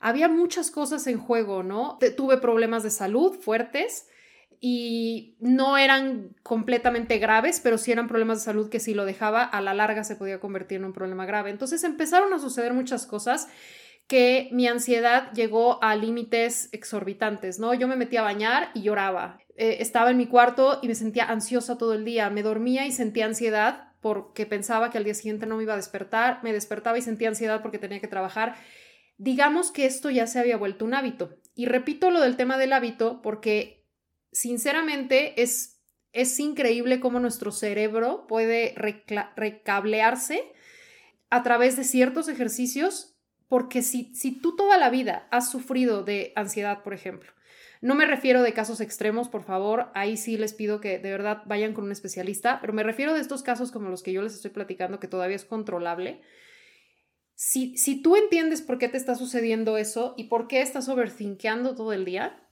Había 0.00 0.28
muchas 0.28 0.70
cosas 0.70 1.06
en 1.06 1.18
juego, 1.18 1.62
¿no? 1.62 1.98
Tuve 2.16 2.38
problemas 2.38 2.82
de 2.82 2.90
salud 2.90 3.38
fuertes 3.38 4.06
y 4.60 5.36
no 5.40 5.78
eran 5.78 6.36
completamente 6.42 7.18
graves, 7.18 7.60
pero 7.60 7.78
sí 7.78 7.92
eran 7.92 8.08
problemas 8.08 8.38
de 8.38 8.44
salud 8.44 8.68
que 8.68 8.78
si 8.78 8.92
lo 8.92 9.06
dejaba 9.06 9.42
a 9.42 9.62
la 9.62 9.72
larga 9.72 10.04
se 10.04 10.16
podía 10.16 10.38
convertir 10.38 10.78
en 10.78 10.84
un 10.84 10.92
problema 10.92 11.24
grave. 11.24 11.50
Entonces 11.50 11.82
empezaron 11.82 12.32
a 12.34 12.38
suceder 12.38 12.74
muchas 12.74 13.06
cosas 13.06 13.48
que 14.06 14.48
mi 14.52 14.66
ansiedad 14.66 15.32
llegó 15.32 15.82
a 15.82 15.96
límites 15.96 16.68
exorbitantes, 16.72 17.58
¿no? 17.58 17.72
Yo 17.72 17.88
me 17.88 17.96
metía 17.96 18.20
a 18.20 18.24
bañar 18.24 18.70
y 18.74 18.82
lloraba. 18.82 19.38
Eh, 19.56 19.78
estaba 19.80 20.10
en 20.10 20.18
mi 20.18 20.26
cuarto 20.26 20.80
y 20.82 20.88
me 20.88 20.94
sentía 20.94 21.24
ansiosa 21.24 21.78
todo 21.78 21.94
el 21.94 22.04
día. 22.04 22.28
Me 22.28 22.42
dormía 22.42 22.86
y 22.86 22.92
sentía 22.92 23.26
ansiedad 23.26 23.92
porque 24.00 24.46
pensaba 24.46 24.90
que 24.90 24.98
al 24.98 25.04
día 25.04 25.14
siguiente 25.14 25.46
no 25.46 25.56
me 25.56 25.62
iba 25.62 25.74
a 25.74 25.76
despertar. 25.76 26.40
Me 26.42 26.52
despertaba 26.52 26.98
y 26.98 27.02
sentía 27.02 27.28
ansiedad 27.28 27.62
porque 27.62 27.78
tenía 27.78 28.00
que 28.00 28.08
trabajar. 28.08 28.56
Digamos 29.16 29.70
que 29.70 29.86
esto 29.86 30.10
ya 30.10 30.26
se 30.26 30.40
había 30.40 30.56
vuelto 30.56 30.84
un 30.84 30.94
hábito. 30.94 31.36
Y 31.54 31.66
repito 31.66 32.10
lo 32.10 32.20
del 32.20 32.36
tema 32.36 32.58
del 32.58 32.72
hábito 32.72 33.22
porque 33.22 33.79
sinceramente 34.32 35.40
es, 35.42 35.80
es 36.12 36.38
increíble 36.38 37.00
cómo 37.00 37.20
nuestro 37.20 37.52
cerebro 37.52 38.26
puede 38.26 38.74
recablearse 39.36 40.52
a 41.30 41.42
través 41.42 41.76
de 41.76 41.84
ciertos 41.84 42.28
ejercicios, 42.28 43.16
porque 43.48 43.82
si, 43.82 44.14
si 44.14 44.40
tú 44.40 44.56
toda 44.56 44.78
la 44.78 44.90
vida 44.90 45.28
has 45.30 45.50
sufrido 45.50 46.04
de 46.04 46.32
ansiedad, 46.36 46.82
por 46.82 46.94
ejemplo, 46.94 47.32
no 47.80 47.94
me 47.94 48.04
refiero 48.04 48.42
de 48.42 48.52
casos 48.52 48.80
extremos, 48.80 49.28
por 49.28 49.42
favor, 49.42 49.90
ahí 49.94 50.16
sí 50.16 50.36
les 50.36 50.52
pido 50.52 50.80
que 50.80 50.98
de 50.98 51.10
verdad 51.10 51.42
vayan 51.46 51.72
con 51.72 51.84
un 51.84 51.92
especialista, 51.92 52.60
pero 52.60 52.72
me 52.72 52.82
refiero 52.82 53.14
de 53.14 53.20
estos 53.20 53.42
casos 53.42 53.70
como 53.70 53.88
los 53.88 54.02
que 54.02 54.12
yo 54.12 54.20
les 54.20 54.34
estoy 54.34 54.50
platicando, 54.50 55.00
que 55.00 55.08
todavía 55.08 55.36
es 55.36 55.46
controlable. 55.46 56.20
Si, 57.34 57.76
si 57.78 58.02
tú 58.02 58.16
entiendes 58.16 58.60
por 58.60 58.76
qué 58.76 58.88
te 58.88 58.98
está 58.98 59.14
sucediendo 59.14 59.78
eso 59.78 60.14
y 60.18 60.24
por 60.24 60.46
qué 60.46 60.60
estás 60.60 60.90
overthinkeando 60.90 61.74
todo 61.74 61.94
el 61.94 62.04
día, 62.04 62.49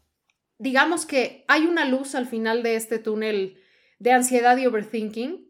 digamos 0.58 1.06
que 1.06 1.44
hay 1.48 1.66
una 1.66 1.84
luz 1.84 2.14
al 2.14 2.26
final 2.26 2.62
de 2.62 2.76
este 2.76 2.98
túnel 2.98 3.60
de 3.98 4.12
ansiedad 4.12 4.56
y 4.56 4.66
overthinking 4.66 5.48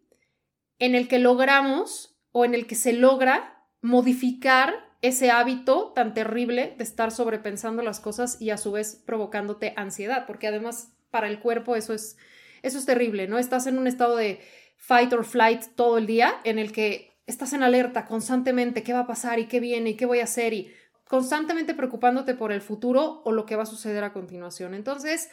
en 0.79 0.95
el 0.95 1.09
que 1.09 1.19
logramos 1.19 2.17
o 2.33 2.45
en 2.45 2.55
el 2.55 2.67
que 2.67 2.75
se 2.75 2.93
logra 2.93 3.67
modificar 3.81 4.75
ese 5.01 5.31
hábito 5.31 5.93
tan 5.95 6.15
terrible 6.15 6.75
de 6.77 6.85
estar 6.85 7.11
sobrepensando 7.11 7.83
las 7.83 8.01
cosas 8.01 8.41
y 8.41 8.51
a 8.51 8.59
su 8.59 8.73
vez 8.73 9.03
provocándote 9.07 9.73
ansiedad, 9.77 10.27
porque 10.27 10.49
además 10.49 10.93
para 11.11 11.29
el 11.29 11.41
cuerpo 11.41 11.77
eso 11.77 11.95
es 11.95 12.17
eso 12.63 12.79
es 12.79 12.87
terrible, 12.87 13.29
¿no? 13.29 13.39
Estás 13.39 13.69
en 13.69 13.79
un 13.79 13.87
estado 13.87 14.17
de 14.17 14.41
fight 14.77 15.13
or 15.13 15.25
flight 15.25 15.65
todo 15.77 15.99
el 15.99 16.07
día 16.07 16.35
en 16.43 16.59
el 16.59 16.73
que 16.73 17.17
estás 17.27 17.53
en 17.53 17.63
alerta 17.63 18.05
constantemente, 18.05 18.83
qué 18.83 18.93
va 18.93 19.01
a 19.01 19.07
pasar 19.07 19.39
y 19.39 19.47
qué 19.47 19.61
viene 19.61 19.91
y 19.91 19.97
qué 19.97 20.07
voy 20.07 20.21
a 20.21 20.25
hacer 20.25 20.55
y 20.55 20.73
constantemente 21.09 21.75
preocupándote 21.75 22.35
por 22.35 22.53
el 22.53 22.61
futuro 22.61 23.23
o 23.25 23.33
lo 23.33 23.47
que 23.47 23.57
va 23.57 23.63
a 23.65 23.67
suceder 23.67 24.05
a 24.05 24.13
continuación. 24.13 24.75
Entonces, 24.75 25.31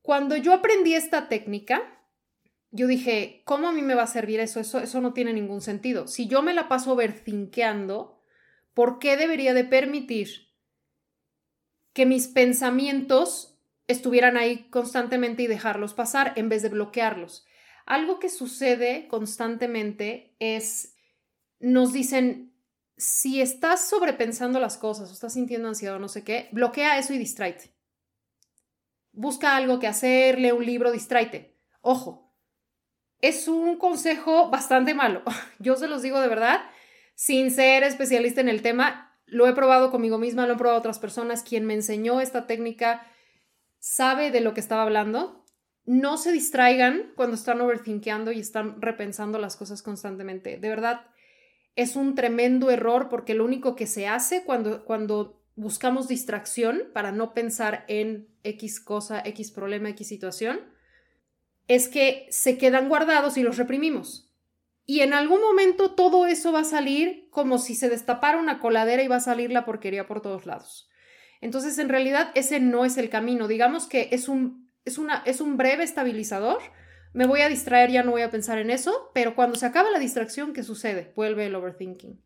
cuando 0.00 0.36
yo 0.36 0.52
aprendí 0.54 0.94
esta 0.94 1.28
técnica, 1.28 2.00
yo 2.70 2.86
dije, 2.86 3.42
¿cómo 3.44 3.68
a 3.68 3.72
mí 3.72 3.82
me 3.82 3.94
va 3.94 4.04
a 4.04 4.08
servir 4.08 4.40
eso? 4.40 4.58
Eso, 4.58 4.80
eso 4.80 5.00
no 5.00 5.12
tiene 5.12 5.34
ningún 5.34 5.60
sentido. 5.60 6.08
Si 6.08 6.26
yo 6.26 6.42
me 6.42 6.54
la 6.54 6.68
paso 6.68 6.92
overthinkeando, 6.92 8.18
¿por 8.72 8.98
qué 8.98 9.16
debería 9.16 9.52
de 9.52 9.64
permitir 9.64 10.48
que 11.92 12.06
mis 12.06 12.28
pensamientos 12.28 13.58
estuvieran 13.86 14.38
ahí 14.38 14.70
constantemente 14.70 15.42
y 15.42 15.46
dejarlos 15.46 15.92
pasar 15.92 16.32
en 16.36 16.48
vez 16.48 16.62
de 16.62 16.70
bloquearlos? 16.70 17.44
Algo 17.84 18.18
que 18.18 18.30
sucede 18.30 19.08
constantemente 19.08 20.34
es, 20.38 20.96
nos 21.60 21.92
dicen, 21.92 22.51
si 23.02 23.40
estás 23.40 23.88
sobrepensando 23.88 24.60
las 24.60 24.78
cosas 24.78 25.10
o 25.10 25.12
estás 25.12 25.32
sintiendo 25.32 25.66
ansiedad 25.66 25.96
o 25.96 25.98
no 25.98 26.06
sé 26.06 26.22
qué, 26.22 26.48
bloquea 26.52 26.98
eso 26.98 27.12
y 27.12 27.18
distráete. 27.18 27.74
Busca 29.10 29.56
algo 29.56 29.80
que 29.80 29.88
hacer, 29.88 30.38
lee 30.38 30.52
un 30.52 30.64
libro, 30.64 30.92
distráete. 30.92 31.58
Ojo, 31.80 32.32
es 33.20 33.48
un 33.48 33.76
consejo 33.76 34.50
bastante 34.50 34.94
malo. 34.94 35.24
Yo 35.58 35.74
se 35.74 35.88
los 35.88 36.02
digo 36.02 36.20
de 36.20 36.28
verdad, 36.28 36.60
sin 37.16 37.50
ser 37.50 37.82
especialista 37.82 38.40
en 38.40 38.48
el 38.48 38.62
tema, 38.62 39.18
lo 39.26 39.48
he 39.48 39.52
probado 39.52 39.90
conmigo 39.90 40.18
misma, 40.18 40.46
lo 40.46 40.54
he 40.54 40.58
probado 40.58 40.78
otras 40.78 41.00
personas. 41.00 41.42
Quien 41.42 41.66
me 41.66 41.74
enseñó 41.74 42.20
esta 42.20 42.46
técnica 42.46 43.04
sabe 43.80 44.30
de 44.30 44.42
lo 44.42 44.54
que 44.54 44.60
estaba 44.60 44.82
hablando. 44.82 45.44
No 45.84 46.18
se 46.18 46.30
distraigan 46.30 47.12
cuando 47.16 47.34
están 47.34 47.60
overthinkeando 47.60 48.30
y 48.30 48.38
están 48.38 48.80
repensando 48.80 49.40
las 49.40 49.56
cosas 49.56 49.82
constantemente. 49.82 50.56
De 50.58 50.68
verdad, 50.68 51.11
es 51.76 51.96
un 51.96 52.14
tremendo 52.14 52.70
error 52.70 53.08
porque 53.08 53.34
lo 53.34 53.44
único 53.44 53.76
que 53.76 53.86
se 53.86 54.06
hace 54.06 54.44
cuando, 54.44 54.84
cuando 54.84 55.40
buscamos 55.54 56.08
distracción 56.08 56.84
para 56.92 57.12
no 57.12 57.34
pensar 57.34 57.84
en 57.88 58.28
X 58.42 58.80
cosa, 58.80 59.22
X 59.24 59.50
problema, 59.50 59.90
X 59.90 60.08
situación, 60.08 60.60
es 61.68 61.88
que 61.88 62.26
se 62.30 62.58
quedan 62.58 62.88
guardados 62.88 63.36
y 63.36 63.42
los 63.42 63.56
reprimimos. 63.56 64.30
Y 64.84 65.00
en 65.00 65.14
algún 65.14 65.40
momento 65.40 65.92
todo 65.92 66.26
eso 66.26 66.52
va 66.52 66.60
a 66.60 66.64
salir 66.64 67.28
como 67.30 67.58
si 67.58 67.74
se 67.74 67.88
destapara 67.88 68.38
una 68.38 68.58
coladera 68.58 69.02
y 69.02 69.08
va 69.08 69.16
a 69.16 69.20
salir 69.20 69.50
la 69.50 69.64
porquería 69.64 70.06
por 70.06 70.20
todos 70.20 70.44
lados. 70.44 70.88
Entonces, 71.40 71.78
en 71.78 71.88
realidad, 71.88 72.30
ese 72.34 72.60
no 72.60 72.84
es 72.84 72.98
el 72.98 73.08
camino. 73.08 73.48
Digamos 73.48 73.86
que 73.86 74.08
es 74.12 74.28
un, 74.28 74.70
es 74.84 74.98
una, 74.98 75.22
es 75.24 75.40
un 75.40 75.56
breve 75.56 75.84
estabilizador 75.84 76.60
me 77.12 77.26
voy 77.26 77.40
a 77.42 77.48
distraer, 77.48 77.90
ya 77.90 78.02
no 78.02 78.12
voy 78.12 78.22
a 78.22 78.30
pensar 78.30 78.58
en 78.58 78.70
eso, 78.70 79.10
pero 79.14 79.34
cuando 79.34 79.58
se 79.58 79.66
acaba 79.66 79.90
la 79.90 79.98
distracción, 79.98 80.52
¿qué 80.52 80.62
sucede? 80.62 81.12
Vuelve 81.14 81.46
el 81.46 81.54
overthinking. 81.54 82.20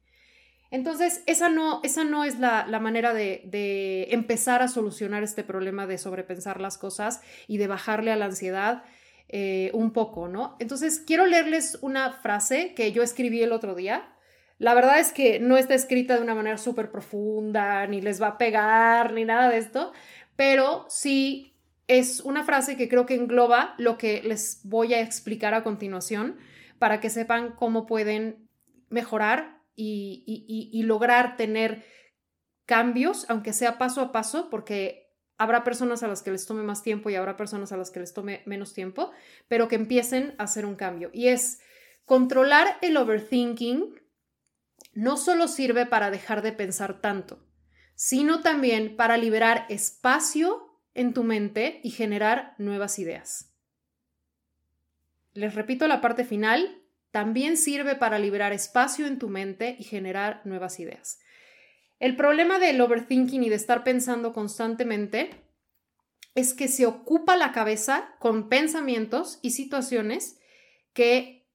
Entonces, 0.71 1.23
esa 1.27 1.49
no, 1.49 1.81
esa 1.85 2.05
no 2.05 2.25
es 2.25 2.39
la, 2.39 2.67
manera 2.81 3.15
de, 3.15 4.09
empezar 4.11 4.63
a 4.63 4.69
solucionar 4.69 5.23
este 5.23 5.45
problema 5.45 5.87
de 5.87 5.99
sobrepensar 5.99 6.61
las 6.61 6.77
cosas 6.77 7.21
y 7.47 7.59
de 7.59 7.67
bajarle 7.67 8.11
a 8.11 8.17
la 8.17 8.27
ansiedad 8.27 8.83
eh, 9.29 9.71
un 9.75 9.93
poco, 9.93 10.29
¿no? 10.29 10.57
Entonces, 10.59 11.03
quiero 11.05 11.27
leerles 11.27 11.79
una 11.83 12.13
frase 12.13 12.75
que 12.75 12.93
yo 12.93 13.03
escribí 13.03 13.43
el 13.43 13.53
otro 13.53 13.75
día. 13.75 14.09
La 14.59 14.75
verdad 14.75 14.99
es 14.99 15.13
que 15.13 15.39
no 15.39 15.57
está 15.57 15.75
escrita 15.75 16.17
de 16.17 16.23
una 16.23 16.35
manera 16.35 16.59
súper 16.59 16.91
profunda, 16.91 17.87
ni 17.87 18.01
les 18.01 18.21
va 18.21 18.29
a 18.29 18.39
pegar, 18.39 19.13
ni 19.13 19.25
nada 19.25 19.51
de 19.51 19.59
esto, 19.59 19.93
pero 20.37 20.87
sí 20.89 21.56
es 21.89 22.21
una 22.21 22.45
frase 22.45 22.77
que 22.77 22.89
creo 22.89 23.07
que 23.07 23.15
engloba 23.15 23.75
lo 23.79 23.97
que 23.99 24.23
les 24.23 24.61
voy 24.65 24.95
a 24.95 25.01
explicar 25.01 25.55
a 25.55 25.63
continuación 25.63 26.37
para 26.79 27.01
que 27.01 27.11
sepan 27.11 27.53
cómo 27.53 27.87
pueden 27.87 28.49
mejorar 28.89 29.63
y, 29.77 30.83
lograr 30.85 31.37
tener 31.37 31.85
cambios, 32.65 33.27
aunque 33.29 33.53
sea 33.53 33.79
paso 33.79 34.01
a 34.01 34.13
paso, 34.13 34.49
porque 34.51 35.13
habrá 35.39 35.65
personas 35.65 36.03
a 36.03 36.09
las 36.09 36.23
que 36.23 36.31
les 36.31 36.47
tome 36.47 36.63
más 36.63 36.83
tiempo 36.83 37.11
y 37.11 37.15
habrá 37.15 37.37
personas 37.37 37.73
a 37.73 37.77
las 37.77 37.91
que 37.91 38.01
les 38.01 38.15
tome 38.15 38.43
menos 38.47 38.73
tiempo, 38.73 39.13
pero 39.49 39.69
que 39.69 39.77
empiecen 39.77 40.35
a 40.39 40.45
hacer 40.45 40.65
un 40.65 40.77
cambio. 40.77 41.11
Y 41.13 41.29
es 41.29 41.61
controlar 42.05 42.79
el 42.81 42.97
overthinking 42.97 44.01
no 44.95 45.17
solo 45.19 45.47
sirve 45.47 45.85
para 45.85 46.11
dejar 46.11 46.43
de 46.43 46.53
pensar 46.53 47.01
tanto, 47.01 47.47
sino 47.95 48.41
también 48.41 48.97
para 48.97 49.19
liberar 49.19 49.67
espacio 49.69 50.66
en 50.97 51.15
tu 51.15 51.23
mente 51.23 51.81
y 51.83 51.91
generar 51.91 52.55
nuevas 52.59 52.99
ideas. 52.99 53.53
Les 55.35 55.55
repito 55.55 55.87
la 55.87 56.01
parte 56.01 56.25
final, 56.25 56.83
también 57.11 57.57
sirve 57.57 57.95
para 57.95 58.19
liberar 58.19 58.53
espacio 58.53 59.07
en 59.07 59.19
tu 59.19 59.29
mente 59.29 59.77
y 59.79 59.85
generar 59.85 60.43
nuevas 60.45 60.81
ideas. 60.81 61.21
El 61.99 62.17
problema 62.17 62.59
del 62.59 62.81
overthinking 62.81 63.45
y 63.45 63.49
de 63.49 63.57
estar 63.57 63.85
pensando 63.85 64.33
constantemente 64.33 65.31
es 66.35 66.53
que 66.53 66.69
se 66.69 66.85
ocupa 66.85 67.37
la 67.37 67.53
cabeza 67.53 68.15
con 68.19 68.49
pensamientos 68.49 69.39
y 69.41 69.53
situaciones 69.53 70.39
que 70.93 71.47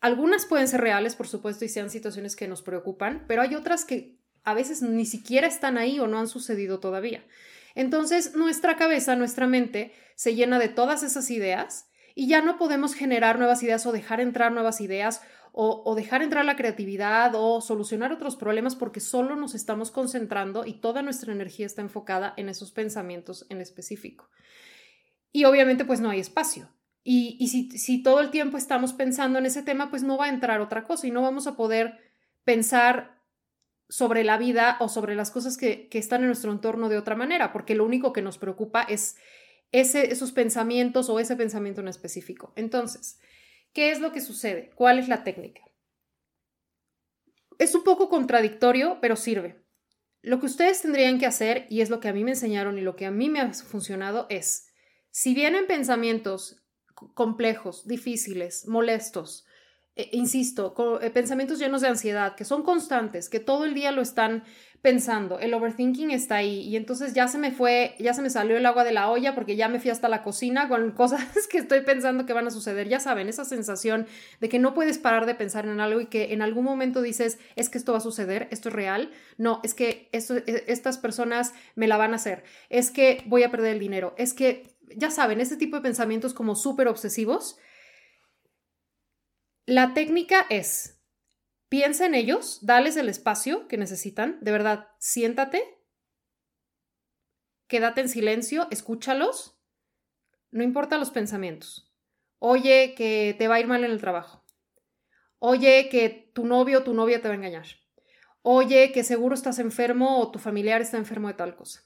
algunas 0.00 0.46
pueden 0.46 0.66
ser 0.66 0.80
reales, 0.80 1.14
por 1.14 1.28
supuesto, 1.28 1.64
y 1.64 1.68
sean 1.68 1.90
situaciones 1.90 2.34
que 2.34 2.48
nos 2.48 2.62
preocupan, 2.62 3.24
pero 3.28 3.42
hay 3.42 3.54
otras 3.54 3.84
que 3.84 4.18
a 4.42 4.54
veces 4.54 4.82
ni 4.82 5.06
siquiera 5.06 5.46
están 5.46 5.78
ahí 5.78 6.00
o 6.00 6.06
no 6.06 6.18
han 6.18 6.26
sucedido 6.28 6.80
todavía. 6.80 7.24
Entonces, 7.74 8.34
nuestra 8.34 8.76
cabeza, 8.76 9.16
nuestra 9.16 9.46
mente, 9.46 9.92
se 10.16 10.34
llena 10.34 10.58
de 10.58 10.68
todas 10.68 11.02
esas 11.02 11.30
ideas 11.30 11.88
y 12.14 12.28
ya 12.28 12.42
no 12.42 12.58
podemos 12.58 12.94
generar 12.94 13.38
nuevas 13.38 13.62
ideas 13.62 13.86
o 13.86 13.92
dejar 13.92 14.20
entrar 14.20 14.52
nuevas 14.52 14.80
ideas 14.80 15.22
o, 15.52 15.94
dejar 15.96 16.22
entrar 16.22 16.44
la 16.44 16.56
creatividad 16.56 17.32
o 17.34 17.60
solucionar 17.60 18.12
otros 18.12 18.36
problemas 18.36 18.76
porque 18.76 19.00
solo 19.00 19.34
nos 19.34 19.54
estamos 19.54 19.90
concentrando 19.90 20.64
y 20.64 20.74
toda 20.74 21.02
nuestra 21.02 21.32
energía 21.32 21.66
está 21.66 21.82
enfocada 21.82 22.34
en 22.36 22.48
esos 22.48 22.70
pensamientos 22.70 23.46
en 23.48 23.60
específico. 23.60 24.28
Y 25.32 25.44
obviamente 25.44 25.84
pues 25.84 26.00
no 26.00 26.10
hay 26.10 26.20
espacio. 26.20 26.70
Y, 27.02 27.36
y 27.40 27.48
si, 27.48 27.70
si 27.78 28.02
todo 28.02 28.20
el 28.20 28.30
tiempo 28.30 28.58
estamos 28.58 28.92
pensando 28.92 29.38
en 29.38 29.46
ese 29.46 29.62
tema, 29.62 29.90
pues 29.90 30.02
no 30.02 30.18
va 30.18 30.26
a 30.26 30.28
entrar 30.28 30.60
otra 30.60 30.84
cosa 30.84 31.06
y 31.06 31.10
no 31.10 31.22
vamos 31.22 31.46
a 31.46 31.56
poder 31.56 31.98
pensar 32.44 33.19
sobre 33.90 34.22
la 34.22 34.38
vida 34.38 34.76
o 34.78 34.88
sobre 34.88 35.16
las 35.16 35.32
cosas 35.32 35.58
que, 35.58 35.88
están 35.92 36.20
en 36.20 36.28
nuestro 36.28 36.52
entorno 36.52 36.88
de 36.88 36.96
otra 36.96 37.16
manera, 37.16 37.52
porque 37.52 37.74
lo 37.74 37.84
único 37.84 38.12
que 38.12 38.22
nos 38.22 38.38
preocupa 38.38 38.82
es 38.82 39.16
ese, 39.72 40.12
esos 40.12 40.30
pensamientos 40.30 41.10
o 41.10 41.18
ese 41.18 41.36
pensamiento 41.36 41.80
en 41.80 41.88
específico. 41.88 42.52
Entonces, 42.54 43.18
¿qué 43.72 43.90
es 43.90 44.00
lo 44.00 44.12
que 44.12 44.20
sucede? 44.20 44.70
¿Cuál 44.76 45.00
es 45.00 45.08
la 45.08 45.24
técnica? 45.24 45.62
Es 47.58 47.74
un 47.74 47.82
poco 47.82 48.08
contradictorio, 48.08 48.98
pero 49.02 49.16
sirve. 49.16 49.60
Lo 50.22 50.38
que 50.38 50.46
ustedes 50.46 50.82
tendrían 50.82 51.18
que 51.18 51.26
hacer, 51.26 51.66
y 51.68 51.80
es 51.80 51.90
lo 51.90 51.98
que 51.98 52.08
a 52.08 52.12
mí 52.12 52.22
me 52.22 52.30
enseñaron 52.30 52.78
y 52.78 52.82
lo 52.82 52.94
que 52.94 53.06
a 53.06 53.10
mí 53.10 53.28
me 53.28 53.40
ha 53.40 53.52
funcionado, 53.52 54.26
es, 54.30 54.68
si 55.10 55.34
vienen 55.34 55.66
pensamientos 55.66 56.62
complejos, 56.94 57.88
difíciles, 57.88 58.68
molestos, 58.68 59.46
eh, 59.96 60.08
insisto, 60.12 60.74
eh, 61.00 61.10
pensamientos 61.10 61.58
llenos 61.58 61.80
de 61.80 61.88
ansiedad, 61.88 62.36
que 62.36 62.44
son 62.44 62.62
constantes, 62.62 63.28
que 63.28 63.40
todo 63.40 63.64
el 63.64 63.74
día 63.74 63.90
lo 63.90 64.02
están 64.02 64.44
pensando, 64.82 65.38
el 65.40 65.52
overthinking 65.52 66.10
está 66.10 66.36
ahí 66.36 66.60
y 66.60 66.76
entonces 66.76 67.12
ya 67.12 67.28
se 67.28 67.36
me 67.36 67.50
fue, 67.50 67.94
ya 67.98 68.14
se 68.14 68.22
me 68.22 68.30
salió 68.30 68.56
el 68.56 68.64
agua 68.64 68.82
de 68.82 68.92
la 68.92 69.10
olla 69.10 69.34
porque 69.34 69.56
ya 69.56 69.68
me 69.68 69.78
fui 69.78 69.90
hasta 69.90 70.08
la 70.08 70.22
cocina 70.22 70.68
con 70.68 70.90
cosas 70.96 71.46
que 71.48 71.58
estoy 71.58 71.82
pensando 71.82 72.24
que 72.24 72.32
van 72.32 72.46
a 72.46 72.50
suceder, 72.50 72.88
ya 72.88 73.00
saben, 73.00 73.28
esa 73.28 73.44
sensación 73.44 74.06
de 74.40 74.48
que 74.48 74.58
no 74.58 74.72
puedes 74.72 74.98
parar 74.98 75.26
de 75.26 75.34
pensar 75.34 75.66
en 75.66 75.80
algo 75.80 76.00
y 76.00 76.06
que 76.06 76.32
en 76.32 76.40
algún 76.40 76.64
momento 76.64 77.02
dices, 77.02 77.38
es 77.56 77.68
que 77.68 77.76
esto 77.76 77.92
va 77.92 77.98
a 77.98 78.02
suceder, 78.02 78.48
esto 78.50 78.68
es 78.68 78.74
real, 78.74 79.10
no, 79.36 79.60
es 79.64 79.74
que 79.74 80.08
e, 80.12 80.64
estas 80.66 80.98
personas 80.98 81.52
me 81.74 81.88
la 81.88 81.98
van 81.98 82.12
a 82.12 82.16
hacer, 82.16 82.44
es 82.70 82.90
que 82.90 83.22
voy 83.26 83.42
a 83.42 83.50
perder 83.50 83.74
el 83.74 83.80
dinero, 83.80 84.14
es 84.16 84.32
que, 84.32 84.78
ya 84.96 85.10
saben, 85.10 85.40
ese 85.40 85.56
tipo 85.56 85.76
de 85.76 85.82
pensamientos 85.82 86.32
como 86.32 86.56
súper 86.56 86.88
obsesivos, 86.88 87.58
la 89.70 89.94
técnica 89.94 90.46
es, 90.50 91.00
piensa 91.68 92.04
en 92.04 92.16
ellos, 92.16 92.58
dales 92.60 92.96
el 92.96 93.08
espacio 93.08 93.68
que 93.68 93.76
necesitan, 93.76 94.36
de 94.40 94.50
verdad, 94.50 94.88
siéntate, 94.98 95.62
quédate 97.68 98.00
en 98.00 98.08
silencio, 98.08 98.66
escúchalos, 98.72 99.62
no 100.50 100.64
importa 100.64 100.98
los 100.98 101.12
pensamientos. 101.12 101.94
Oye 102.40 102.96
que 102.96 103.36
te 103.38 103.46
va 103.46 103.54
a 103.54 103.60
ir 103.60 103.68
mal 103.68 103.84
en 103.84 103.92
el 103.92 104.00
trabajo. 104.00 104.44
Oye 105.38 105.88
que 105.88 106.32
tu 106.34 106.46
novio 106.46 106.80
o 106.80 106.82
tu 106.82 106.92
novia 106.92 107.22
te 107.22 107.28
va 107.28 107.34
a 107.34 107.36
engañar. 107.36 107.66
Oye 108.42 108.90
que 108.90 109.04
seguro 109.04 109.36
estás 109.36 109.60
enfermo 109.60 110.18
o 110.18 110.32
tu 110.32 110.40
familiar 110.40 110.80
está 110.80 110.96
enfermo 110.96 111.28
de 111.28 111.34
tal 111.34 111.54
cosa. 111.54 111.82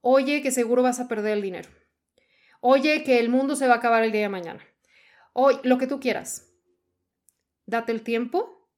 Oye 0.00 0.40
que 0.40 0.52
seguro 0.52 0.82
vas 0.82 1.00
a 1.00 1.08
perder 1.08 1.34
el 1.34 1.42
dinero. 1.42 1.68
Oye 2.60 3.04
que 3.04 3.18
el 3.18 3.28
mundo 3.28 3.56
se 3.56 3.68
va 3.68 3.74
a 3.74 3.76
acabar 3.76 4.04
el 4.04 4.12
día 4.12 4.22
de 4.22 4.30
mañana. 4.30 4.66
Oye, 5.34 5.60
lo 5.64 5.76
que 5.76 5.86
tú 5.86 6.00
quieras 6.00 6.49
Date 7.70 7.92
el 7.92 8.02
tiempo, 8.02 8.68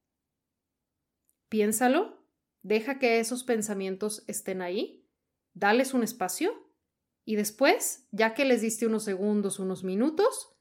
piénsalo, 1.48 2.26
deja 2.60 2.98
que 2.98 3.20
esos 3.20 3.42
pensamientos 3.42 4.22
estén 4.26 4.60
ahí, 4.60 5.08
dales 5.54 5.94
un 5.94 6.02
espacio 6.02 6.70
y 7.24 7.36
después, 7.36 8.06
ya 8.10 8.34
que 8.34 8.44
les 8.44 8.60
diste 8.60 8.86
unos 8.86 9.04
segundos, 9.04 9.58
unos 9.58 9.82
minutos, 9.82 10.58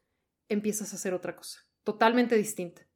empiezas 0.48 0.94
a 0.94 0.96
hacer 0.96 1.14
otra 1.14 1.36
cosa, 1.36 1.60
totalmente 1.84 2.38
distinta. 2.38 2.88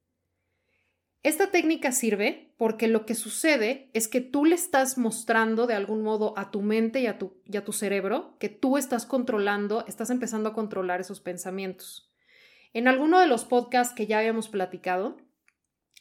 Esta 1.21 1.51
técnica 1.51 1.91
sirve 1.91 2.53
porque 2.55 2.87
lo 2.87 3.05
que 3.05 3.13
sucede 3.13 3.89
es 3.91 4.07
que 4.07 4.21
tú 4.21 4.45
le 4.45 4.55
estás 4.55 4.97
mostrando 4.97 5.67
de 5.67 5.73
algún 5.73 6.01
modo 6.01 6.33
a 6.39 6.49
tu 6.49 6.61
mente 6.61 7.01
y 7.01 7.07
a 7.07 7.17
tu, 7.17 7.73
cerebro 7.73 8.37
que 8.39 8.47
tú 8.47 8.77
estás 8.77 9.05
controlando, 9.05 9.83
estás 9.85 10.11
empezando 10.11 10.47
a 10.47 10.53
controlar 10.53 11.01
esos 11.01 11.19
pensamientos. 11.19 12.09
En 12.71 12.87
alguno 12.87 13.19
de 13.19 13.27
los 13.27 13.43
podcasts 13.43 13.93
que 13.93 14.07
ya 14.07 14.19
habíamos 14.19 14.47
platicado, 14.47 15.17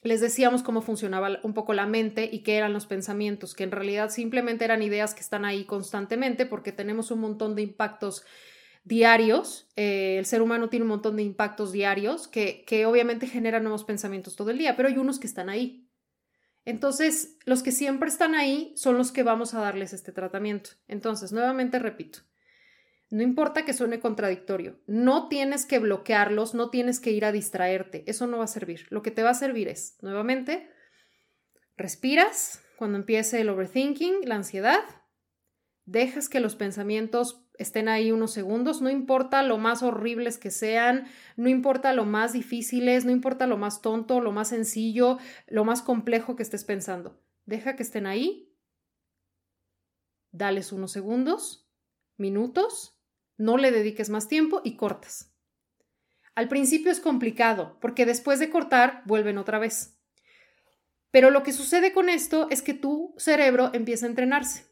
les 0.04 0.20
decíamos 0.20 0.62
cómo 0.62 0.82
funcionaba 0.82 1.40
un 1.42 1.54
poco 1.54 1.72
la 1.72 1.86
mente 1.86 2.28
y 2.30 2.40
qué 2.40 2.56
eran 2.56 2.74
los 2.74 2.86
pensamientos, 2.86 3.54
que 3.54 3.64
en 3.64 3.72
realidad 3.72 4.10
simplemente 4.10 4.64
eran 4.64 4.82
ideas 4.82 5.14
que 5.14 5.22
están 5.22 5.44
ahí 5.46 5.64
constantemente 5.64 6.44
porque 6.44 6.72
tenemos 6.72 7.10
un 7.10 7.20
montón 7.20 7.56
de 7.56 7.62
impactos 7.62 8.24
diarios. 8.84 9.66
Eh, 9.76 10.16
el 10.18 10.26
ser 10.26 10.42
humano 10.42 10.68
tiene 10.68 10.84
un 10.84 10.90
montón 10.90 11.16
de 11.16 11.22
impactos 11.22 11.72
diarios 11.72 12.28
que, 12.28 12.64
que 12.66 12.84
obviamente 12.84 13.26
generan 13.26 13.62
nuevos 13.62 13.84
pensamientos 13.84 14.36
todo 14.36 14.50
el 14.50 14.58
día, 14.58 14.76
pero 14.76 14.90
hay 14.90 14.98
unos 14.98 15.18
que 15.18 15.26
están 15.26 15.48
ahí. 15.48 15.88
Entonces, 16.66 17.38
los 17.46 17.62
que 17.62 17.72
siempre 17.72 18.08
están 18.08 18.34
ahí 18.34 18.74
son 18.76 18.98
los 18.98 19.10
que 19.10 19.22
vamos 19.22 19.54
a 19.54 19.60
darles 19.60 19.94
este 19.94 20.12
tratamiento. 20.12 20.70
Entonces, 20.86 21.32
nuevamente 21.32 21.78
repito, 21.78 22.20
no 23.14 23.22
importa 23.22 23.64
que 23.64 23.72
suene 23.72 24.00
contradictorio, 24.00 24.80
no 24.88 25.28
tienes 25.28 25.66
que 25.66 25.78
bloquearlos, 25.78 26.52
no 26.52 26.70
tienes 26.70 26.98
que 26.98 27.12
ir 27.12 27.24
a 27.24 27.30
distraerte, 27.30 28.02
eso 28.08 28.26
no 28.26 28.38
va 28.38 28.44
a 28.44 28.48
servir. 28.48 28.88
Lo 28.90 29.02
que 29.02 29.12
te 29.12 29.22
va 29.22 29.30
a 29.30 29.34
servir 29.34 29.68
es, 29.68 29.98
nuevamente, 30.02 30.68
respiras 31.76 32.60
cuando 32.76 32.98
empiece 32.98 33.40
el 33.40 33.50
overthinking, 33.50 34.28
la 34.28 34.34
ansiedad, 34.34 34.80
dejas 35.84 36.28
que 36.28 36.40
los 36.40 36.56
pensamientos 36.56 37.46
estén 37.56 37.88
ahí 37.88 38.10
unos 38.10 38.32
segundos, 38.32 38.82
no 38.82 38.90
importa 38.90 39.44
lo 39.44 39.58
más 39.58 39.84
horribles 39.84 40.36
que 40.36 40.50
sean, 40.50 41.06
no 41.36 41.48
importa 41.48 41.92
lo 41.92 42.06
más 42.06 42.32
difíciles, 42.32 43.04
no 43.04 43.12
importa 43.12 43.46
lo 43.46 43.56
más 43.56 43.80
tonto, 43.80 44.20
lo 44.20 44.32
más 44.32 44.48
sencillo, 44.48 45.18
lo 45.46 45.64
más 45.64 45.82
complejo 45.82 46.34
que 46.34 46.42
estés 46.42 46.64
pensando. 46.64 47.22
Deja 47.46 47.76
que 47.76 47.84
estén 47.84 48.06
ahí, 48.06 48.52
dales 50.32 50.72
unos 50.72 50.90
segundos, 50.90 51.70
minutos, 52.16 52.93
no 53.36 53.56
le 53.56 53.70
dediques 53.70 54.10
más 54.10 54.28
tiempo 54.28 54.60
y 54.64 54.76
cortas. 54.76 55.32
Al 56.34 56.48
principio 56.48 56.90
es 56.90 57.00
complicado, 57.00 57.78
porque 57.80 58.06
después 58.06 58.38
de 58.38 58.50
cortar 58.50 59.02
vuelven 59.06 59.38
otra 59.38 59.58
vez. 59.58 59.98
Pero 61.10 61.30
lo 61.30 61.44
que 61.44 61.52
sucede 61.52 61.92
con 61.92 62.08
esto 62.08 62.48
es 62.50 62.60
que 62.60 62.74
tu 62.74 63.14
cerebro 63.18 63.70
empieza 63.72 64.06
a 64.06 64.08
entrenarse. 64.08 64.66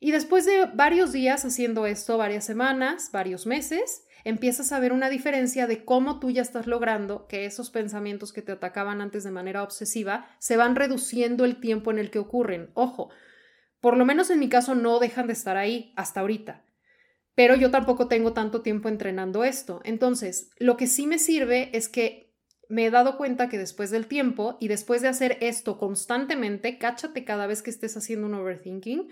Y 0.00 0.10
después 0.10 0.46
de 0.46 0.66
varios 0.74 1.12
días 1.12 1.44
haciendo 1.44 1.86
esto, 1.86 2.16
varias 2.16 2.44
semanas, 2.44 3.10
varios 3.12 3.46
meses, 3.46 4.04
empiezas 4.24 4.72
a 4.72 4.80
ver 4.80 4.92
una 4.92 5.10
diferencia 5.10 5.66
de 5.66 5.84
cómo 5.84 6.20
tú 6.20 6.30
ya 6.30 6.42
estás 6.42 6.66
logrando 6.66 7.26
que 7.26 7.44
esos 7.44 7.70
pensamientos 7.70 8.32
que 8.32 8.42
te 8.42 8.52
atacaban 8.52 9.00
antes 9.00 9.24
de 9.24 9.30
manera 9.30 9.62
obsesiva 9.62 10.26
se 10.38 10.56
van 10.56 10.76
reduciendo 10.76 11.44
el 11.44 11.60
tiempo 11.60 11.90
en 11.90 11.98
el 11.98 12.10
que 12.10 12.18
ocurren. 12.18 12.70
Ojo, 12.74 13.10
por 13.80 13.96
lo 13.96 14.06
menos 14.06 14.30
en 14.30 14.38
mi 14.38 14.48
caso 14.48 14.74
no 14.74 14.98
dejan 14.98 15.26
de 15.26 15.34
estar 15.34 15.58
ahí 15.58 15.92
hasta 15.96 16.20
ahorita. 16.20 16.64
Pero 17.34 17.56
yo 17.56 17.70
tampoco 17.70 18.06
tengo 18.08 18.32
tanto 18.32 18.62
tiempo 18.62 18.88
entrenando 18.88 19.44
esto. 19.44 19.80
Entonces, 19.84 20.50
lo 20.58 20.76
que 20.76 20.86
sí 20.86 21.06
me 21.06 21.18
sirve 21.18 21.70
es 21.76 21.88
que 21.88 22.32
me 22.68 22.86
he 22.86 22.90
dado 22.90 23.16
cuenta 23.16 23.48
que 23.48 23.58
después 23.58 23.90
del 23.90 24.06
tiempo 24.06 24.56
y 24.60 24.68
después 24.68 25.02
de 25.02 25.08
hacer 25.08 25.38
esto 25.40 25.78
constantemente, 25.78 26.78
cáchate 26.78 27.24
cada 27.24 27.46
vez 27.46 27.62
que 27.62 27.70
estés 27.70 27.96
haciendo 27.96 28.26
un 28.26 28.34
overthinking, 28.34 29.08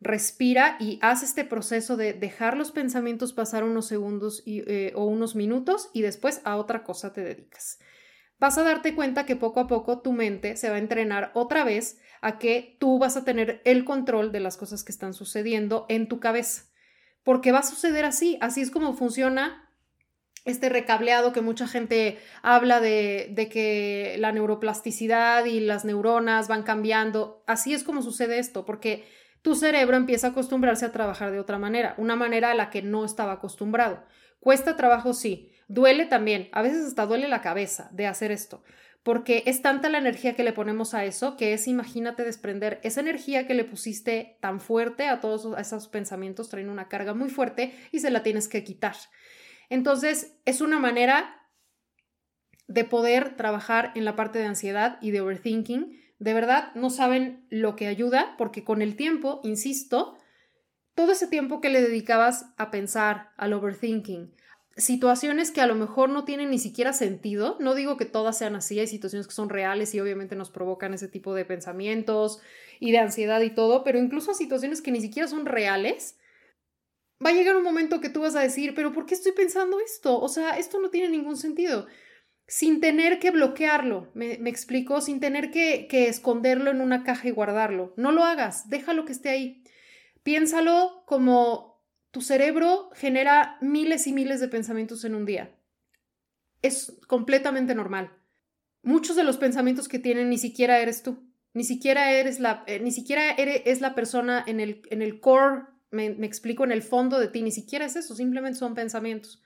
respira 0.00 0.76
y 0.78 0.98
haz 1.02 1.22
este 1.22 1.44
proceso 1.44 1.96
de 1.96 2.12
dejar 2.12 2.56
los 2.56 2.70
pensamientos 2.70 3.32
pasar 3.32 3.64
unos 3.64 3.86
segundos 3.86 4.42
eh, 4.46 4.92
o 4.94 5.04
unos 5.04 5.34
minutos 5.34 5.90
y 5.92 6.02
después 6.02 6.40
a 6.44 6.56
otra 6.56 6.84
cosa 6.84 7.12
te 7.12 7.22
dedicas. 7.22 7.78
Vas 8.38 8.56
a 8.56 8.62
darte 8.62 8.94
cuenta 8.94 9.26
que 9.26 9.34
poco 9.34 9.58
a 9.58 9.66
poco 9.66 10.00
tu 10.00 10.12
mente 10.12 10.56
se 10.56 10.70
va 10.70 10.76
a 10.76 10.80
entrenar 10.80 11.32
otra 11.34 11.64
vez 11.64 11.98
a 12.20 12.38
que 12.38 12.76
tú 12.78 12.98
vas 12.98 13.16
a 13.16 13.24
tener 13.24 13.60
el 13.64 13.84
control 13.84 14.30
de 14.30 14.40
las 14.40 14.56
cosas 14.56 14.84
que 14.84 14.92
están 14.92 15.12
sucediendo 15.12 15.86
en 15.88 16.06
tu 16.06 16.20
cabeza. 16.20 16.64
Porque 17.28 17.52
va 17.52 17.58
a 17.58 17.62
suceder 17.62 18.06
así, 18.06 18.38
así 18.40 18.62
es 18.62 18.70
como 18.70 18.94
funciona 18.94 19.70
este 20.46 20.70
recableado 20.70 21.30
que 21.34 21.42
mucha 21.42 21.68
gente 21.68 22.16
habla 22.40 22.80
de, 22.80 23.48
que 23.52 24.16
la 24.18 24.32
neuroplasticidad 24.32 25.44
y 25.44 25.60
las 25.60 25.84
neuronas 25.84 26.48
van 26.48 26.62
cambiando. 26.62 27.44
Así 27.46 27.74
es 27.74 27.84
como 27.84 28.00
sucede 28.00 28.38
esto, 28.38 28.64
porque 28.64 29.04
tu 29.42 29.56
cerebro 29.56 29.98
empieza 29.98 30.28
a 30.28 30.30
acostumbrarse 30.30 30.86
a 30.86 30.92
trabajar 30.92 31.30
de 31.30 31.38
otra 31.38 31.58
manera, 31.58 31.94
una 31.98 32.16
manera 32.16 32.50
a 32.50 32.54
la 32.54 32.70
que 32.70 32.80
no 32.80 33.04
estaba 33.04 33.32
acostumbrado. 33.32 34.02
Cuesta 34.40 34.78
trabajo, 34.78 35.12
sí. 35.12 35.52
Duele 35.68 36.06
también. 36.06 36.48
A 36.52 36.62
veces 36.62 36.86
hasta 36.86 37.04
duele 37.04 37.28
la 37.28 37.42
cabeza 37.42 37.90
de 37.92 38.06
hacer 38.06 38.32
esto, 38.32 38.62
porque 39.08 39.42
es 39.46 39.62
tanta 39.62 39.88
la 39.88 39.96
energía 39.96 40.36
que 40.36 40.44
le 40.44 40.52
ponemos 40.52 40.92
a 40.92 41.06
eso 41.06 41.38
que 41.38 41.54
es, 41.54 41.66
imagínate, 41.66 42.24
desprender 42.24 42.78
esa 42.82 43.00
energía 43.00 43.46
que 43.46 43.54
le 43.54 43.64
pusiste 43.64 44.36
tan 44.42 44.60
fuerte 44.60 45.08
a 45.08 45.18
todos 45.18 45.48
esos 45.58 45.88
pensamientos, 45.88 46.50
traen 46.50 46.68
una 46.68 46.88
carga 46.88 47.14
muy 47.14 47.30
fuerte 47.30 47.72
y 47.90 48.00
se 48.00 48.10
la 48.10 48.22
tienes 48.22 48.48
que 48.48 48.64
quitar. 48.64 48.96
Entonces, 49.70 50.36
es 50.44 50.60
una 50.60 50.78
manera 50.78 51.40
de 52.66 52.84
poder 52.84 53.34
trabajar 53.34 53.92
en 53.94 54.04
la 54.04 54.14
parte 54.14 54.40
de 54.40 54.44
ansiedad 54.44 54.98
y 55.00 55.10
de 55.10 55.22
overthinking 55.22 55.98
de 56.18 56.34
verdad 56.34 56.74
no 56.74 56.90
saben 56.90 57.46
lo 57.48 57.76
que 57.76 57.86
ayuda 57.86 58.34
porque 58.36 58.62
con 58.62 58.82
el 58.82 58.94
tiempo, 58.94 59.40
insisto, 59.42 60.18
todo 60.94 61.12
ese 61.12 61.28
tiempo 61.28 61.62
que 61.62 61.70
le 61.70 61.80
dedicabas 61.80 62.52
a 62.58 62.70
pensar, 62.70 63.30
al 63.38 63.54
overthinking, 63.54 64.34
situaciones 64.78 65.50
que 65.50 65.60
a 65.60 65.66
lo 65.66 65.74
mejor 65.74 66.08
no 66.08 66.24
tienen 66.24 66.50
ni 66.50 66.58
siquiera 66.58 66.92
sentido, 66.92 67.56
no 67.60 67.74
digo 67.74 67.96
que 67.96 68.04
todas 68.04 68.38
sean 68.38 68.54
así, 68.54 68.78
hay 68.78 68.86
situaciones 68.86 69.26
que 69.26 69.34
son 69.34 69.48
reales 69.48 69.94
y 69.94 70.00
obviamente 70.00 70.36
nos 70.36 70.50
provocan 70.50 70.94
ese 70.94 71.08
tipo 71.08 71.34
de 71.34 71.44
pensamientos 71.44 72.40
y 72.80 72.92
de 72.92 72.98
ansiedad 72.98 73.40
y 73.40 73.50
todo, 73.50 73.84
pero 73.84 73.98
incluso 73.98 74.34
situaciones 74.34 74.80
que 74.80 74.92
ni 74.92 75.00
siquiera 75.00 75.28
son 75.28 75.46
reales, 75.46 76.16
va 77.24 77.30
a 77.30 77.32
llegar 77.34 77.56
un 77.56 77.64
momento 77.64 78.00
que 78.00 78.08
tú 78.08 78.20
vas 78.20 78.36
a 78.36 78.40
decir, 78.40 78.74
pero 78.74 78.92
¿por 78.92 79.04
qué 79.04 79.14
estoy 79.14 79.32
pensando 79.32 79.80
esto? 79.80 80.18
O 80.20 80.28
sea, 80.28 80.56
esto 80.58 80.80
no 80.80 80.90
tiene 80.90 81.08
ningún 81.08 81.36
sentido 81.36 81.86
sin 82.46 82.80
tener 82.80 83.18
que 83.18 83.30
bloquearlo, 83.30 84.10
me, 84.14 84.32
explico, 84.48 85.02
sin 85.02 85.20
tener 85.20 85.50
que, 85.50 85.86
que, 85.86 86.08
esconderlo 86.08 86.70
en 86.70 86.80
una 86.80 87.04
caja 87.04 87.28
y 87.28 87.30
guardarlo. 87.30 87.92
No 87.96 88.10
lo 88.10 88.24
hagas, 88.24 88.70
déjalo 88.70 89.04
que 89.04 89.12
esté 89.12 89.28
ahí. 89.28 89.62
Piénsalo 90.22 91.02
como 91.04 91.77
tu 92.18 92.24
cerebro 92.24 92.90
genera 92.94 93.58
miles 93.60 94.08
y 94.08 94.12
miles 94.12 94.40
de 94.40 94.48
pensamientos 94.48 95.04
en 95.04 95.14
un 95.14 95.24
día. 95.24 95.54
Es 96.62 96.98
completamente 97.06 97.76
normal. 97.76 98.10
Muchos 98.82 99.14
de 99.14 99.22
los 99.22 99.36
pensamientos 99.36 99.86
que 99.86 100.00
tienen 100.00 100.28
ni 100.28 100.36
siquiera 100.36 100.80
eres 100.80 101.04
tú, 101.04 101.30
ni 101.54 101.62
siquiera 101.62 102.10
eres 102.10 102.40
la, 102.40 102.64
eh, 102.66 102.80
ni 102.80 102.90
siquiera 102.90 103.30
eres, 103.30 103.62
es 103.66 103.80
la 103.80 103.94
persona 103.94 104.42
en 104.44 104.58
el, 104.58 104.82
en 104.90 105.00
el 105.00 105.20
core, 105.20 105.66
me, 105.92 106.10
me 106.10 106.26
explico, 106.26 106.64
en 106.64 106.72
el 106.72 106.82
fondo 106.82 107.20
de 107.20 107.28
ti, 107.28 107.40
ni 107.40 107.52
siquiera 107.52 107.84
es 107.84 107.94
eso, 107.94 108.16
simplemente 108.16 108.58
son 108.58 108.74
pensamientos. 108.74 109.40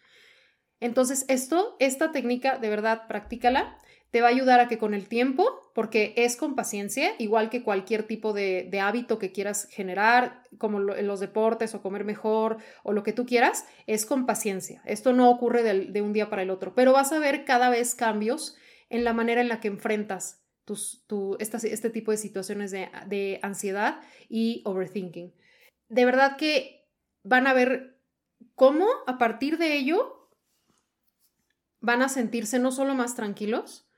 Entonces, 0.80 1.26
esto, 1.28 1.76
esta 1.78 2.10
técnica, 2.10 2.56
de 2.56 2.70
verdad, 2.70 3.06
practícala. 3.06 3.76
Te 4.12 4.20
va 4.20 4.26
a 4.28 4.30
ayudar 4.30 4.60
a 4.60 4.68
que 4.68 4.76
con 4.76 4.92
el 4.92 5.08
tiempo, 5.08 5.70
porque 5.74 6.12
es 6.18 6.36
con 6.36 6.54
paciencia, 6.54 7.14
igual 7.18 7.48
que 7.48 7.62
cualquier 7.62 8.02
tipo 8.02 8.34
de, 8.34 8.68
hábito 8.78 9.18
que 9.18 9.32
quieras 9.32 9.66
generar, 9.70 10.42
como 10.58 10.92
en 10.94 11.06
los 11.06 11.18
deportes 11.18 11.74
o 11.74 11.80
comer 11.80 12.04
mejor 12.04 12.58
o 12.82 12.92
lo 12.92 13.04
que 13.04 13.14
tú 13.14 13.24
quieras, 13.24 13.64
es 13.86 14.04
con 14.04 14.26
paciencia. 14.26 14.82
Esto 14.84 15.14
no 15.14 15.30
ocurre 15.30 15.62
de, 15.62 16.02
un 16.02 16.12
día 16.12 16.28
para 16.28 16.42
el 16.42 16.50
otro, 16.50 16.74
pero 16.74 16.92
vas 16.92 17.10
a 17.10 17.18
ver 17.18 17.46
cada 17.46 17.70
vez 17.70 17.94
cambios 17.94 18.54
en 18.90 19.02
la 19.02 19.14
manera 19.14 19.40
en 19.40 19.48
la 19.48 19.60
que 19.60 19.68
enfrentas 19.68 20.44
tus, 20.66 21.06
este 21.38 21.88
tipo 21.88 22.10
de 22.10 22.18
situaciones 22.18 22.70
de, 22.70 22.90
de 23.06 23.40
ansiedad 23.42 24.02
y 24.28 24.60
overthinking. 24.66 25.32
De 25.88 26.04
verdad 26.04 26.36
que 26.36 26.86
van 27.22 27.46
a 27.46 27.54
ver 27.54 27.98
cómo 28.56 28.86
a 29.06 29.16
partir 29.16 29.56
de 29.56 29.74
ello 29.74 30.28
van 31.80 32.02
a 32.02 32.10
sentirse 32.10 32.58
no 32.58 32.72
solo 32.72 32.94
más 32.94 33.14
tranquilos, 33.14 33.88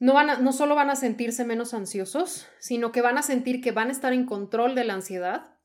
no, 0.00 0.52
solo 0.52 0.74
van 0.74 0.90
a 0.90 0.96
sentirse 0.96 1.44
menos 1.44 1.74
ansiosos, 1.74 2.48
sino 2.58 2.90
que 2.90 3.02
van 3.02 3.18
a 3.18 3.22
sentir 3.22 3.60
que 3.60 3.70
van 3.70 3.88
a 3.88 3.92
estar 3.92 4.14
en 4.14 4.24
control 4.24 4.74
de 4.74 4.84
la 4.84 4.94
ansiedad 4.94 5.58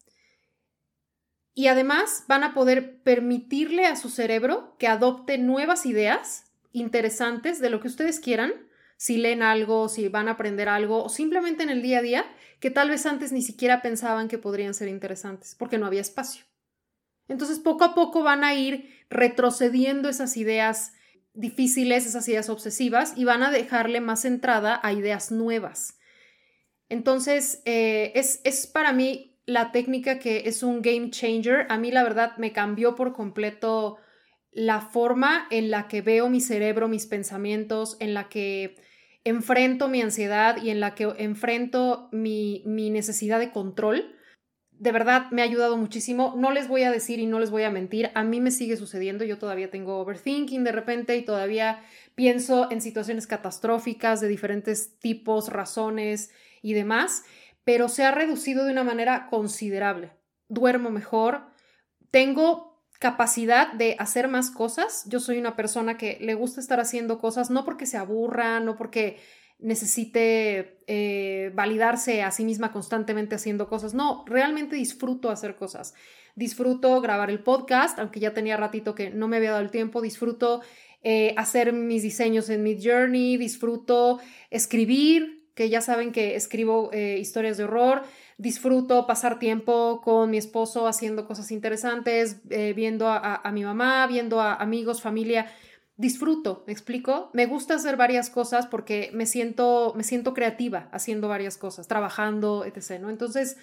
y 1.53 1.67
además 1.67 2.25
van 2.27 2.43
a 2.43 2.53
poder 2.53 3.01
permitirle 3.01 3.85
a 3.85 3.95
su 3.95 4.09
cerebro 4.09 4.75
que 4.77 4.89
adopte 4.89 5.37
nuevas 5.37 5.85
ideas 5.85 6.51
interesantes 6.73 7.61
de 7.61 7.69
lo 7.69 7.79
que 7.79 7.87
ustedes 7.87 8.19
quieran, 8.19 8.51
si 8.97 9.17
leen 9.17 9.41
algo, 9.41 9.87
si 9.87 10.09
van 10.09 10.27
a 10.27 10.31
aprender 10.31 10.67
algo 10.67 11.05
o 11.05 11.09
simplemente 11.09 11.63
en 11.63 11.69
el 11.69 11.81
día 11.81 11.99
a 11.99 12.01
día 12.01 12.25
que 12.59 12.71
tal 12.71 12.89
vez 12.89 13.05
antes 13.05 13.31
ni 13.31 13.41
siquiera 13.41 13.81
pensaban 13.81 14.27
que 14.27 14.37
podrían 14.37 14.73
ser 14.73 14.89
interesantes 14.89 15.55
porque 15.57 15.77
no 15.77 15.85
había 15.85 16.01
espacio. 16.01 16.43
Entonces 17.29 17.59
poco 17.59 17.85
a 17.85 17.95
poco 17.95 18.21
van 18.21 18.43
a 18.43 18.53
ir 18.53 18.93
retrocediendo 19.09 20.09
esas 20.09 20.35
ideas 20.35 20.91
difíciles, 21.35 22.05
esas 22.05 22.27
ideas 22.27 22.49
obsesivas, 22.49 23.13
y 23.15 23.25
van 23.25 23.43
a 23.43 23.51
dejarle 23.51 24.01
más 24.01 24.25
entrada 24.25 24.79
a 24.81 24.93
ideas 24.93 25.31
nuevas. 25.31 25.97
Entonces, 26.89 27.61
eh, 27.65 28.11
es, 28.15 28.41
es 28.43 28.67
para 28.67 28.93
mí 28.93 29.39
la 29.45 29.71
técnica 29.71 30.19
que 30.19 30.43
es 30.45 30.63
un 30.63 30.81
game 30.81 31.09
changer. 31.09 31.67
A 31.69 31.77
mí, 31.77 31.91
la 31.91 32.03
verdad, 32.03 32.37
me 32.37 32.51
cambió 32.51 32.95
por 32.95 33.13
completo 33.13 33.97
la 34.51 34.81
forma 34.81 35.47
en 35.51 35.69
la 35.69 35.87
que 35.87 36.01
veo 36.01 36.29
mi 36.29 36.39
cerebro, 36.39 36.87
mis 36.87 37.05
pensamientos, 37.05 37.97
en 37.99 38.13
la 38.13 38.29
que 38.29 38.75
enfrento 39.25 39.89
mi 39.89 40.01
ansiedad 40.01 40.61
y 40.61 40.69
en 40.69 40.79
la 40.79 40.95
que 40.95 41.11
enfrento 41.17 42.09
mi, 42.11 42.63
mi 42.65 42.89
necesidad 42.89 43.39
de 43.39 43.51
control, 43.51 44.15
de 44.79 44.91
verdad 44.91 45.31
me 45.31 45.41
ha 45.41 45.45
ayudado 45.45 45.77
muchísimo. 45.77 46.33
No 46.37 46.51
les 46.51 46.67
voy 46.67 46.83
a 46.83 46.91
decir 46.91 47.19
y 47.19 47.25
no 47.25 47.39
les 47.39 47.51
voy 47.51 47.63
a 47.63 47.71
mentir, 47.71 48.11
a 48.13 48.23
mí 48.23 48.41
me 48.41 48.51
sigue 48.51 48.77
sucediendo, 48.77 49.23
yo 49.23 49.37
todavía 49.37 49.69
tengo 49.69 49.99
overthinking 49.99 50.63
de 50.63 50.71
repente 50.71 51.15
y 51.17 51.23
todavía 51.23 51.83
pienso 52.15 52.71
en 52.71 52.81
situaciones 52.81 53.27
catastróficas 53.27 54.21
de 54.21 54.27
diferentes 54.27 54.97
tipos, 54.99 55.49
razones 55.49 56.31
y 56.61 56.73
demás, 56.73 57.23
pero 57.63 57.89
se 57.89 58.03
ha 58.03 58.11
reducido 58.11 58.65
de 58.65 58.71
una 58.71 58.83
manera 58.83 59.27
considerable. 59.29 60.11
Duermo 60.47 60.91
mejor, 60.91 61.47
tengo 62.11 62.75
capacidad 62.99 63.73
de 63.73 63.95
hacer 63.99 64.27
más 64.27 64.51
cosas. 64.51 65.03
Yo 65.07 65.19
soy 65.19 65.37
una 65.37 65.55
persona 65.55 65.97
que 65.97 66.17
le 66.21 66.33
gusta 66.33 66.61
estar 66.61 66.79
haciendo 66.79 67.19
cosas, 67.19 67.49
no 67.49 67.65
porque 67.65 67.85
se 67.85 67.97
aburra, 67.97 68.59
no 68.59 68.75
porque 68.75 69.17
necesite 69.59 70.79
eh, 70.87 71.51
validarse 71.53 72.21
a 72.21 72.31
sí 72.31 72.43
misma 72.43 72.71
constantemente 72.71 73.35
haciendo 73.35 73.67
cosas. 73.67 73.93
No, 73.93 74.23
realmente 74.27 74.75
disfruto 74.75 75.29
hacer 75.29 75.55
cosas. 75.55 75.93
Disfruto 76.35 76.99
grabar 77.01 77.29
el 77.29 77.39
podcast, 77.39 77.97
aunque 77.99 78.19
ya 78.19 78.33
tenía 78.33 78.57
ratito 78.57 78.95
que 78.95 79.09
no 79.09 79.27
me 79.27 79.37
había 79.37 79.51
dado 79.51 79.63
el 79.63 79.71
tiempo. 79.71 80.01
Disfruto 80.01 80.61
eh, 81.03 81.33
hacer 81.37 81.71
mis 81.71 82.03
diseños 82.03 82.49
en 82.49 82.63
Mid 82.63 82.79
Journey. 82.83 83.37
Disfruto 83.37 84.19
escribir, 84.49 85.47
que 85.55 85.69
ya 85.69 85.79
saben 85.79 86.11
que 86.11 86.35
escribo 86.35 86.89
eh, 86.91 87.17
historias 87.19 87.55
de 87.55 87.63
horror. 87.63 88.03
Disfruto 88.37 89.07
pasar 89.07 89.39
tiempo 89.39 90.01
con 90.03 90.29
mi 90.29 90.37
esposo 90.37 90.87
haciendo 90.87 91.25
cosas 91.25 91.51
interesantes, 91.51 92.41
viendo 92.49 93.07
a, 93.07 93.35
a 93.35 93.51
mi 93.53 93.63
mamá, 93.63 94.05
viendo 94.07 94.41
a 94.41 94.55
amigos, 94.55 95.01
familia 95.01 95.47
disfruto, 95.97 96.63
¿me 96.67 96.73
explico? 96.73 97.29
Me 97.33 97.45
gusta 97.45 97.75
hacer 97.75 97.95
varias 97.97 98.29
cosas 98.29 98.67
porque 98.67 99.11
me 99.13 99.25
siento, 99.25 99.93
me 99.95 100.03
siento 100.03 100.33
creativa 100.33 100.89
haciendo 100.91 101.27
varias 101.27 101.57
cosas, 101.57 101.87
trabajando, 101.87 102.65
etc. 102.65 102.99
¿no? 102.99 103.09
Entonces, 103.09 103.57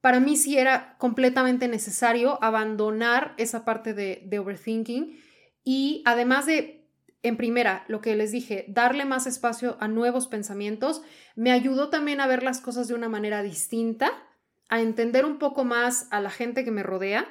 para 0.00 0.20
mí 0.20 0.36
sí 0.36 0.58
era 0.58 0.96
completamente 0.98 1.68
necesario 1.68 2.42
abandonar 2.42 3.34
esa 3.36 3.64
parte 3.64 3.94
de, 3.94 4.22
de 4.26 4.38
overthinking 4.38 5.18
y 5.64 6.02
además 6.04 6.46
de, 6.46 6.88
en 7.22 7.36
primera, 7.36 7.84
lo 7.88 8.00
que 8.00 8.14
les 8.16 8.32
dije, 8.32 8.64
darle 8.68 9.04
más 9.04 9.26
espacio 9.26 9.76
a 9.80 9.88
nuevos 9.88 10.26
pensamientos, 10.26 11.02
me 11.34 11.52
ayudó 11.52 11.88
también 11.88 12.20
a 12.20 12.26
ver 12.26 12.42
las 12.42 12.60
cosas 12.60 12.88
de 12.88 12.94
una 12.94 13.08
manera 13.08 13.42
distinta, 13.42 14.10
a 14.68 14.80
entender 14.80 15.24
un 15.24 15.38
poco 15.38 15.64
más 15.64 16.08
a 16.10 16.20
la 16.20 16.30
gente 16.30 16.64
que 16.64 16.70
me 16.70 16.82
rodea, 16.82 17.28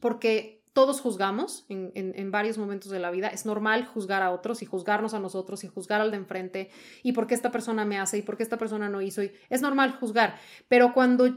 porque 0.00 0.57
todos 0.78 1.00
juzgamos 1.00 1.66
en, 1.68 2.30
varios 2.30 2.56
momentos 2.56 2.92
de 2.92 3.00
la 3.00 3.10
vida. 3.10 3.26
Es 3.26 3.44
normal 3.44 3.84
juzgar 3.84 4.22
a 4.22 4.30
otros 4.30 4.62
y 4.62 4.64
juzgarnos 4.64 5.12
a 5.12 5.18
nosotros 5.18 5.64
y 5.64 5.66
juzgar 5.66 6.00
al 6.00 6.12
de 6.12 6.18
enfrente 6.18 6.70
y 7.02 7.14
por 7.14 7.26
qué 7.26 7.34
esta 7.34 7.50
persona 7.50 7.84
me 7.84 7.98
hace 7.98 8.18
y 8.18 8.22
por 8.22 8.36
qué 8.36 8.44
esta 8.44 8.58
persona 8.58 8.88
no 8.88 9.02
hizo. 9.02 9.24
Y 9.24 9.32
es 9.50 9.60
normal 9.60 9.96
juzgar, 9.98 10.36
pero 10.68 10.94
cuando 10.94 11.36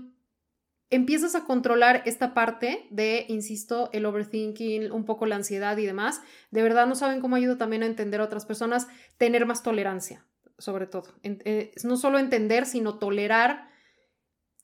empiezas 0.91 1.34
a 1.34 1.43
controlar 1.43 2.04
esta 2.06 2.36
parte 2.36 2.86
de, 2.91 3.25
insisto, 3.30 3.89
el 3.93 4.06
overthinking, 4.06 4.91
un 4.91 5.06
poco 5.06 5.25
la 5.25 5.38
ansiedad 5.38 5.75
y 5.75 5.88
demás, 5.88 6.21
de 6.51 6.62
verdad 6.62 6.86
no 6.86 6.93
saben 6.93 7.19
cómo 7.19 7.36
ayuda 7.36 7.58
también 7.58 7.82
a 7.82 7.88
entender 7.88 8.21
a 8.21 8.25
otras 8.25 8.45
personas, 8.45 8.89
tener 9.17 9.47
más 9.47 9.63
tolerancia, 9.63 10.23
sobre 10.60 10.86
todo. 10.86 11.15
Eh, 11.23 11.71
no 11.84 11.97
solo 11.97 12.19
entender, 12.19 12.67
sino 12.67 12.99
tolerar 12.99 13.71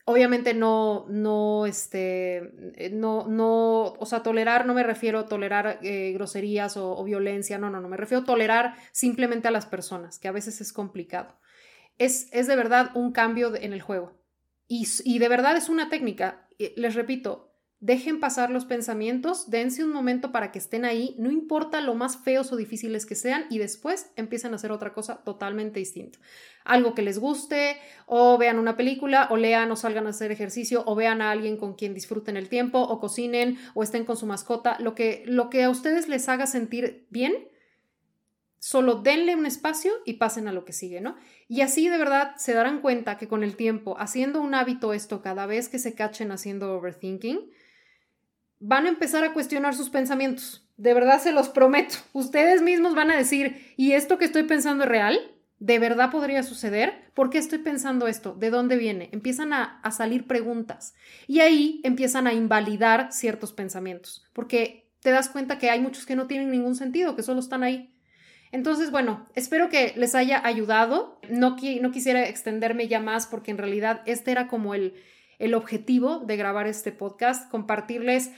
Obviamente 0.10 0.54
no, 0.54 1.06
no, 1.10 1.65
este, 1.65 2.38
eh, 2.78 2.89
no, 2.93 3.28
no, 3.28 3.93
o 4.00 4.06
sea, 4.06 4.24
tolerar 4.24 4.65
no 4.65 4.74
me 4.74 4.84
refiero 4.84 5.20
a 5.20 5.26
tolerar 5.26 5.80
eh, 5.84 6.13
groserías 6.13 6.78
o, 6.78 7.04
violencia, 7.04 7.58
no, 7.58 7.70
no, 7.70 7.82
no, 7.82 7.89
me 7.89 7.98
refiero 7.98 8.22
a 8.24 8.26
tolerar 8.26 8.76
simplemente 8.93 9.50
a 9.50 9.52
las 9.52 9.65
personas, 9.65 10.17
que 10.17 10.30
a 10.30 10.32
veces 10.32 10.62
es 10.62 10.72
complicado. 10.72 11.38
Es, 11.98 12.30
es 12.32 12.48
de 12.48 12.56
verdad 12.56 12.91
un 12.96 13.12
cambio 13.12 13.54
en 13.54 13.74
el 13.74 13.82
juego. 13.82 14.13
Y, 14.70 14.88
y 15.04 15.20
de 15.20 15.28
verdad 15.28 15.58
es 15.58 15.67
una 15.67 15.89
técnica. 15.89 16.48
Les 16.78 16.96
repito, 16.96 17.46
Dejen 17.79 18.19
pasar 18.19 18.49
los 18.49 18.65
pensamientos, 18.65 19.51
dense 19.51 19.83
un 19.83 19.91
momento 19.91 20.31
para 20.31 20.51
que 20.51 20.57
estén 20.57 20.83
ahí, 20.83 21.15
no 21.19 21.29
importa 21.29 21.79
lo 21.79 21.93
más 21.93 22.17
feos 22.17 22.51
o 22.51 22.55
difíciles 22.55 23.05
que 23.05 23.13
sean, 23.13 23.45
y 23.51 23.59
después 23.59 24.11
empiecen 24.15 24.53
a 24.53 24.55
hacer 24.55 24.71
otra 24.71 24.93
cosa 24.93 25.17
totalmente 25.17 25.79
distinta. 25.79 26.17
Algo 26.65 26.95
que 26.95 27.03
les 27.03 27.19
guste, 27.19 27.77
o 28.07 28.39
vean 28.39 28.57
una 28.57 28.77
película, 28.77 29.27
o 29.29 29.37
lean 29.37 29.71
o 29.71 29.75
salgan 29.75 30.07
a 30.07 30.09
hacer 30.09 30.31
ejercicio, 30.31 30.83
o 30.87 30.95
vean 30.95 31.21
a 31.21 31.29
alguien 31.29 31.55
con 31.55 31.75
quien 31.75 31.93
disfruten 31.93 32.35
el 32.35 32.49
tiempo, 32.49 32.79
o 32.79 32.99
cocinen, 32.99 33.59
o 33.75 33.83
estén 33.83 34.05
con 34.05 34.17
su 34.17 34.25
mascota, 34.25 34.77
lo 34.79 34.95
que, 34.95 35.21
lo 35.27 35.51
que 35.51 35.61
a 35.63 35.69
ustedes 35.69 36.07
les 36.07 36.29
haga 36.29 36.47
sentir 36.47 37.05
bien, 37.11 37.47
solo 38.57 38.95
denle 38.95 39.35
un 39.35 39.45
espacio 39.45 39.93
y 40.03 40.13
pasen 40.13 40.47
a 40.47 40.51
lo 40.51 40.65
que 40.65 40.73
sigue, 40.73 40.99
¿no? 40.99 41.15
Y 41.47 41.61
así 41.61 41.89
de 41.89 41.99
verdad 41.99 42.35
se 42.37 42.53
darán 42.53 42.81
cuenta 42.81 43.19
que 43.19 43.27
con 43.27 43.43
el 43.43 43.55
tiempo, 43.55 43.95
haciendo 43.99 44.41
un 44.41 44.55
hábito 44.55 44.93
esto 44.93 45.21
cada 45.21 45.45
vez 45.45 45.69
que 45.69 45.77
se 45.77 45.93
cachen 45.93 46.31
haciendo 46.31 46.73
overthinking, 46.73 47.51
van 48.60 48.86
a 48.86 48.89
empezar 48.89 49.24
a 49.24 49.34
cuestionar 49.34 49.76
sus 49.76 49.89
pensamientos. 49.89 50.67
De 50.78 50.93
verdad 50.93 51.22
se 51.22 51.32
los 51.32 51.50
prometo. 51.50 51.96
Ustedes 52.13 52.62
mismos 52.62 52.96
van 52.96 53.12
a 53.12 53.17
decir, 53.17 53.74
¿y 53.78 53.93
esto 53.93 54.17
que 54.17 54.26
estoy 54.26 54.43
pensando 54.43 54.84
es 54.84 54.89
real? 54.89 55.20
¿De 55.60 55.80
verdad 55.80 56.12
podría 56.12 56.43
suceder? 56.43 57.12
¿Por 57.15 57.32
qué 57.32 57.39
estoy 57.39 57.60
pensando 57.60 58.08
esto? 58.08 58.36
¿De 58.36 58.52
dónde 58.52 58.78
viene? 58.78 59.10
Empiezan 59.12 59.54
a, 59.54 59.82
salir 59.91 60.28
preguntas 60.28 60.93
y 61.26 61.39
ahí 61.39 61.82
empiezan 61.84 62.28
a 62.28 62.34
invalidar 62.34 63.12
ciertos 63.12 63.54
pensamientos, 63.54 64.28
porque 64.34 64.91
te 65.02 65.10
das 65.10 65.30
cuenta 65.30 65.58
que 65.58 65.72
hay 65.72 65.80
muchos 65.80 66.06
que 66.06 66.15
no 66.15 66.28
tienen 66.28 66.52
ningún 66.52 66.76
sentido, 66.76 67.15
que 67.15 67.24
solo 67.24 67.39
están 67.39 67.63
ahí. 67.63 67.93
Entonces, 68.52 68.91
bueno, 68.91 69.26
espero 69.34 69.70
que 69.70 69.93
les 69.98 70.13
haya 70.13 70.46
ayudado. 70.46 71.20
No, 71.30 71.58
no 71.82 71.91
quisiera 71.91 72.28
extenderme 72.28 72.88
ya 72.88 73.00
más 73.00 73.26
porque 73.26 73.52
en 73.52 73.58
realidad 73.58 74.02
este 74.06 74.32
era 74.32 74.48
como 74.48 74.74
el, 74.76 74.93
el 75.39 75.54
objetivo 75.54 76.19
de 76.19 76.38
grabar 76.38 76.67
este 76.67 76.91
podcast, 76.91 77.50
compartirles 77.50 78.32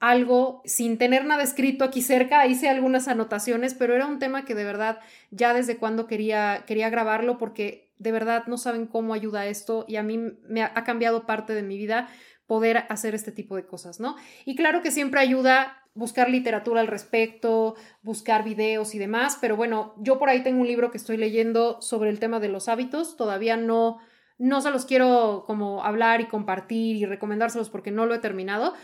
algo 0.00 0.60
sin 0.64 0.98
tener 0.98 1.24
nada 1.24 1.42
escrito 1.42 1.84
aquí 1.84 2.02
cerca, 2.02 2.46
hice 2.46 2.68
algunas 2.68 3.08
anotaciones, 3.08 3.74
pero 3.74 3.94
era 3.94 4.06
un 4.06 4.18
tema 4.18 4.44
que 4.44 4.54
de 4.54 4.64
verdad 4.64 4.98
ya 5.30 5.54
desde 5.54 5.78
cuando 5.78 6.06
quería, 6.06 6.64
quería 6.66 6.90
grabarlo 6.90 7.38
porque 7.38 7.90
de 7.98 8.12
verdad 8.12 8.44
no 8.46 8.58
saben 8.58 8.86
cómo 8.86 9.14
ayuda 9.14 9.46
esto 9.46 9.84
y 9.88 9.96
a 9.96 10.02
mí 10.02 10.18
me 10.18 10.62
ha, 10.62 10.84
cambiado 10.84 11.26
parte 11.26 11.54
de 11.54 11.62
mi 11.62 11.78
vida 11.78 12.08
poder 12.46 12.84
hacer 12.90 13.14
este 13.14 13.32
tipo 13.32 13.56
de 13.56 13.66
cosas, 13.66 14.00
¿no? 14.00 14.16
Y 14.44 14.56
claro 14.56 14.82
que 14.82 14.90
siempre 14.90 15.20
ayuda 15.20 15.80
buscar 15.94 16.28
literatura 16.28 16.80
al 16.80 16.88
respecto, 16.88 17.76
buscar 18.02 18.44
videos 18.44 18.94
y 18.94 18.98
demás, 18.98 19.38
pero 19.40 19.56
bueno, 19.56 19.94
yo 19.98 20.18
por 20.18 20.28
ahí 20.28 20.42
tengo 20.42 20.60
un 20.60 20.66
libro 20.66 20.90
que 20.90 20.98
estoy 20.98 21.16
leyendo 21.16 21.80
sobre 21.80 22.10
el 22.10 22.18
tema 22.18 22.40
de 22.40 22.48
los 22.48 22.68
hábitos, 22.68 23.16
todavía 23.16 23.56
no 23.56 24.00
no 24.38 24.60
se 24.60 24.70
los 24.70 24.84
quiero 24.84 25.44
como 25.46 25.84
hablar 25.84 26.20
y 26.20 26.26
compartir 26.26 26.96
y 26.96 27.06
recomendárselos 27.06 27.70
porque 27.70 27.90
no 27.90 28.06
lo 28.06 28.14
he 28.14 28.18
terminado, 28.18 28.74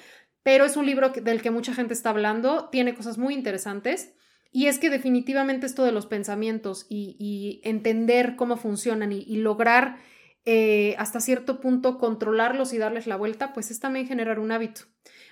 pero 0.42 0.64
es 0.64 0.76
un 0.76 0.86
libro 0.86 1.10
del 1.10 1.42
que 1.42 1.50
mucha 1.50 1.74
gente 1.74 1.94
está 1.94 2.10
hablando, 2.10 2.68
tiene 2.70 2.94
cosas 2.94 3.18
muy 3.18 3.34
interesantes. 3.34 4.14
Y 4.52 4.66
es 4.66 4.78
que 4.78 4.90
definitivamente 4.90 5.66
esto 5.66 5.84
de 5.84 5.92
los 5.92 6.06
pensamientos 6.06 6.86
y, 6.88 7.60
entender 7.62 8.34
cómo 8.34 8.56
funcionan 8.56 9.12
y, 9.12 9.36
lograr 9.36 9.98
eh, 10.44 10.96
hasta 10.98 11.20
cierto 11.20 11.60
punto 11.60 11.98
controlarlos 11.98 12.72
y 12.72 12.78
darles 12.78 13.06
la 13.06 13.16
vuelta, 13.16 13.52
pues 13.52 13.70
es 13.70 13.78
también 13.78 14.08
generar 14.08 14.40
un 14.40 14.50
hábito. 14.50 14.82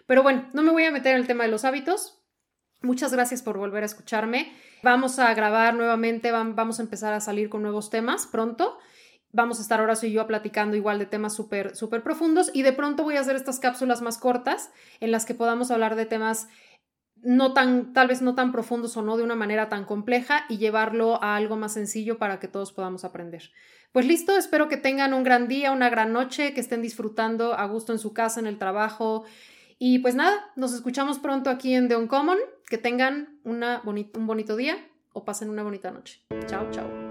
Pero 0.07 0.23
bueno, 0.23 0.49
no 0.53 0.63
me 0.63 0.71
voy 0.71 0.85
a 0.85 0.93
meter 0.93 1.15
en 1.15 1.21
el 1.21 1.27
tema 1.27 1.45
de 1.45 1.51
los 1.51 1.65
hábitos. 1.65 2.23
Muchas 2.81 3.13
gracias 3.13 3.43
por 3.43 3.59
volver 3.59 3.83
a 3.83 3.87
escucharme. 3.87 4.53
Vamos 4.85 5.19
a 5.19 5.35
grabar 5.35 5.75
nuevamente, 5.75 6.31
vamos 6.31 6.79
a 6.79 6.83
empezar 6.83 7.13
a 7.13 7.21
salir 7.21 7.49
con 7.49 7.63
nuevos 7.63 7.91
temas 7.91 8.27
pronto. 8.27 8.79
Vamos 9.33 9.59
a 9.59 9.63
estar 9.63 9.81
ahora 9.81 9.97
soy 9.97 10.13
yo 10.13 10.27
platicando 10.27 10.77
igual 10.77 10.99
de 10.99 11.07
temas 11.07 11.35
súper, 11.35 11.77
súper 11.77 12.03
profundos 12.03 12.51
y 12.55 12.63
de 12.63 12.73
pronto 12.73 13.05
voy 13.05 13.17
a 13.17 13.21
hacer 13.21 13.37
estas 13.37 13.61
cápsulas 13.61 14.01
más 14.01 14.19
cortas 14.19 14.71
en 15.01 15.11
las 15.11 15.27
que 15.27 15.35
podamos 15.35 15.71
hablar 15.71 15.97
de 15.97 16.07
temas 16.07 16.49
no 17.23 17.53
tan, 17.53 17.93
tal 17.93 18.09
vez 18.09 18.23
no 18.23 18.35
tan 18.35 18.53
profundos 18.53 18.97
o 18.97 19.03
no 19.03 19.17
de 19.17 19.23
una 19.23 19.35
manera 19.35 19.69
tan 19.69 19.85
compleja 19.85 20.45
y 20.49 20.59
llevarlo 20.59 21.23
a 21.23 21.37
algo 21.37 21.57
más 21.57 21.73
sencillo 21.75 22.19
para 22.19 22.39
que 22.39 22.49
todos 22.49 22.73
podamos 22.73 23.05
aprender. 23.05 23.51
Pues 23.93 24.07
listo, 24.07 24.37
espero 24.37 24.69
que 24.69 24.77
tengan 24.77 25.15
un 25.15 25.25
gran 25.25 25.49
día, 25.49 25.73
una 25.73 25.89
gran 25.89 26.13
noche, 26.13 26.53
que 26.53 26.61
estén 26.61 26.83
disfrutando 26.83 27.55
a 27.55 27.67
gusto 27.67 27.93
en 27.93 27.99
su 27.99 28.13
casa, 28.13 28.39
en 28.41 28.47
el 28.47 28.59
trabajo. 28.59 29.25
Y 29.79 30.01
pues 30.01 30.15
nada, 30.15 30.51
nos 30.57 30.75
escuchamos 30.75 31.19
pronto 31.19 31.51
aquí 31.51 31.75
en 31.75 31.89
The 31.89 31.97
Uncommon. 31.97 32.39
Que 32.69 32.77
tengan 32.77 33.41
una 33.45 33.81
un 33.85 34.27
bonito 34.27 34.57
día 34.57 34.77
o 35.15 35.25
pasen 35.25 35.49
una 35.49 35.63
bonita 35.63 35.91
noche. 35.91 36.21
Chao, 36.47 36.71
chao. 36.71 37.08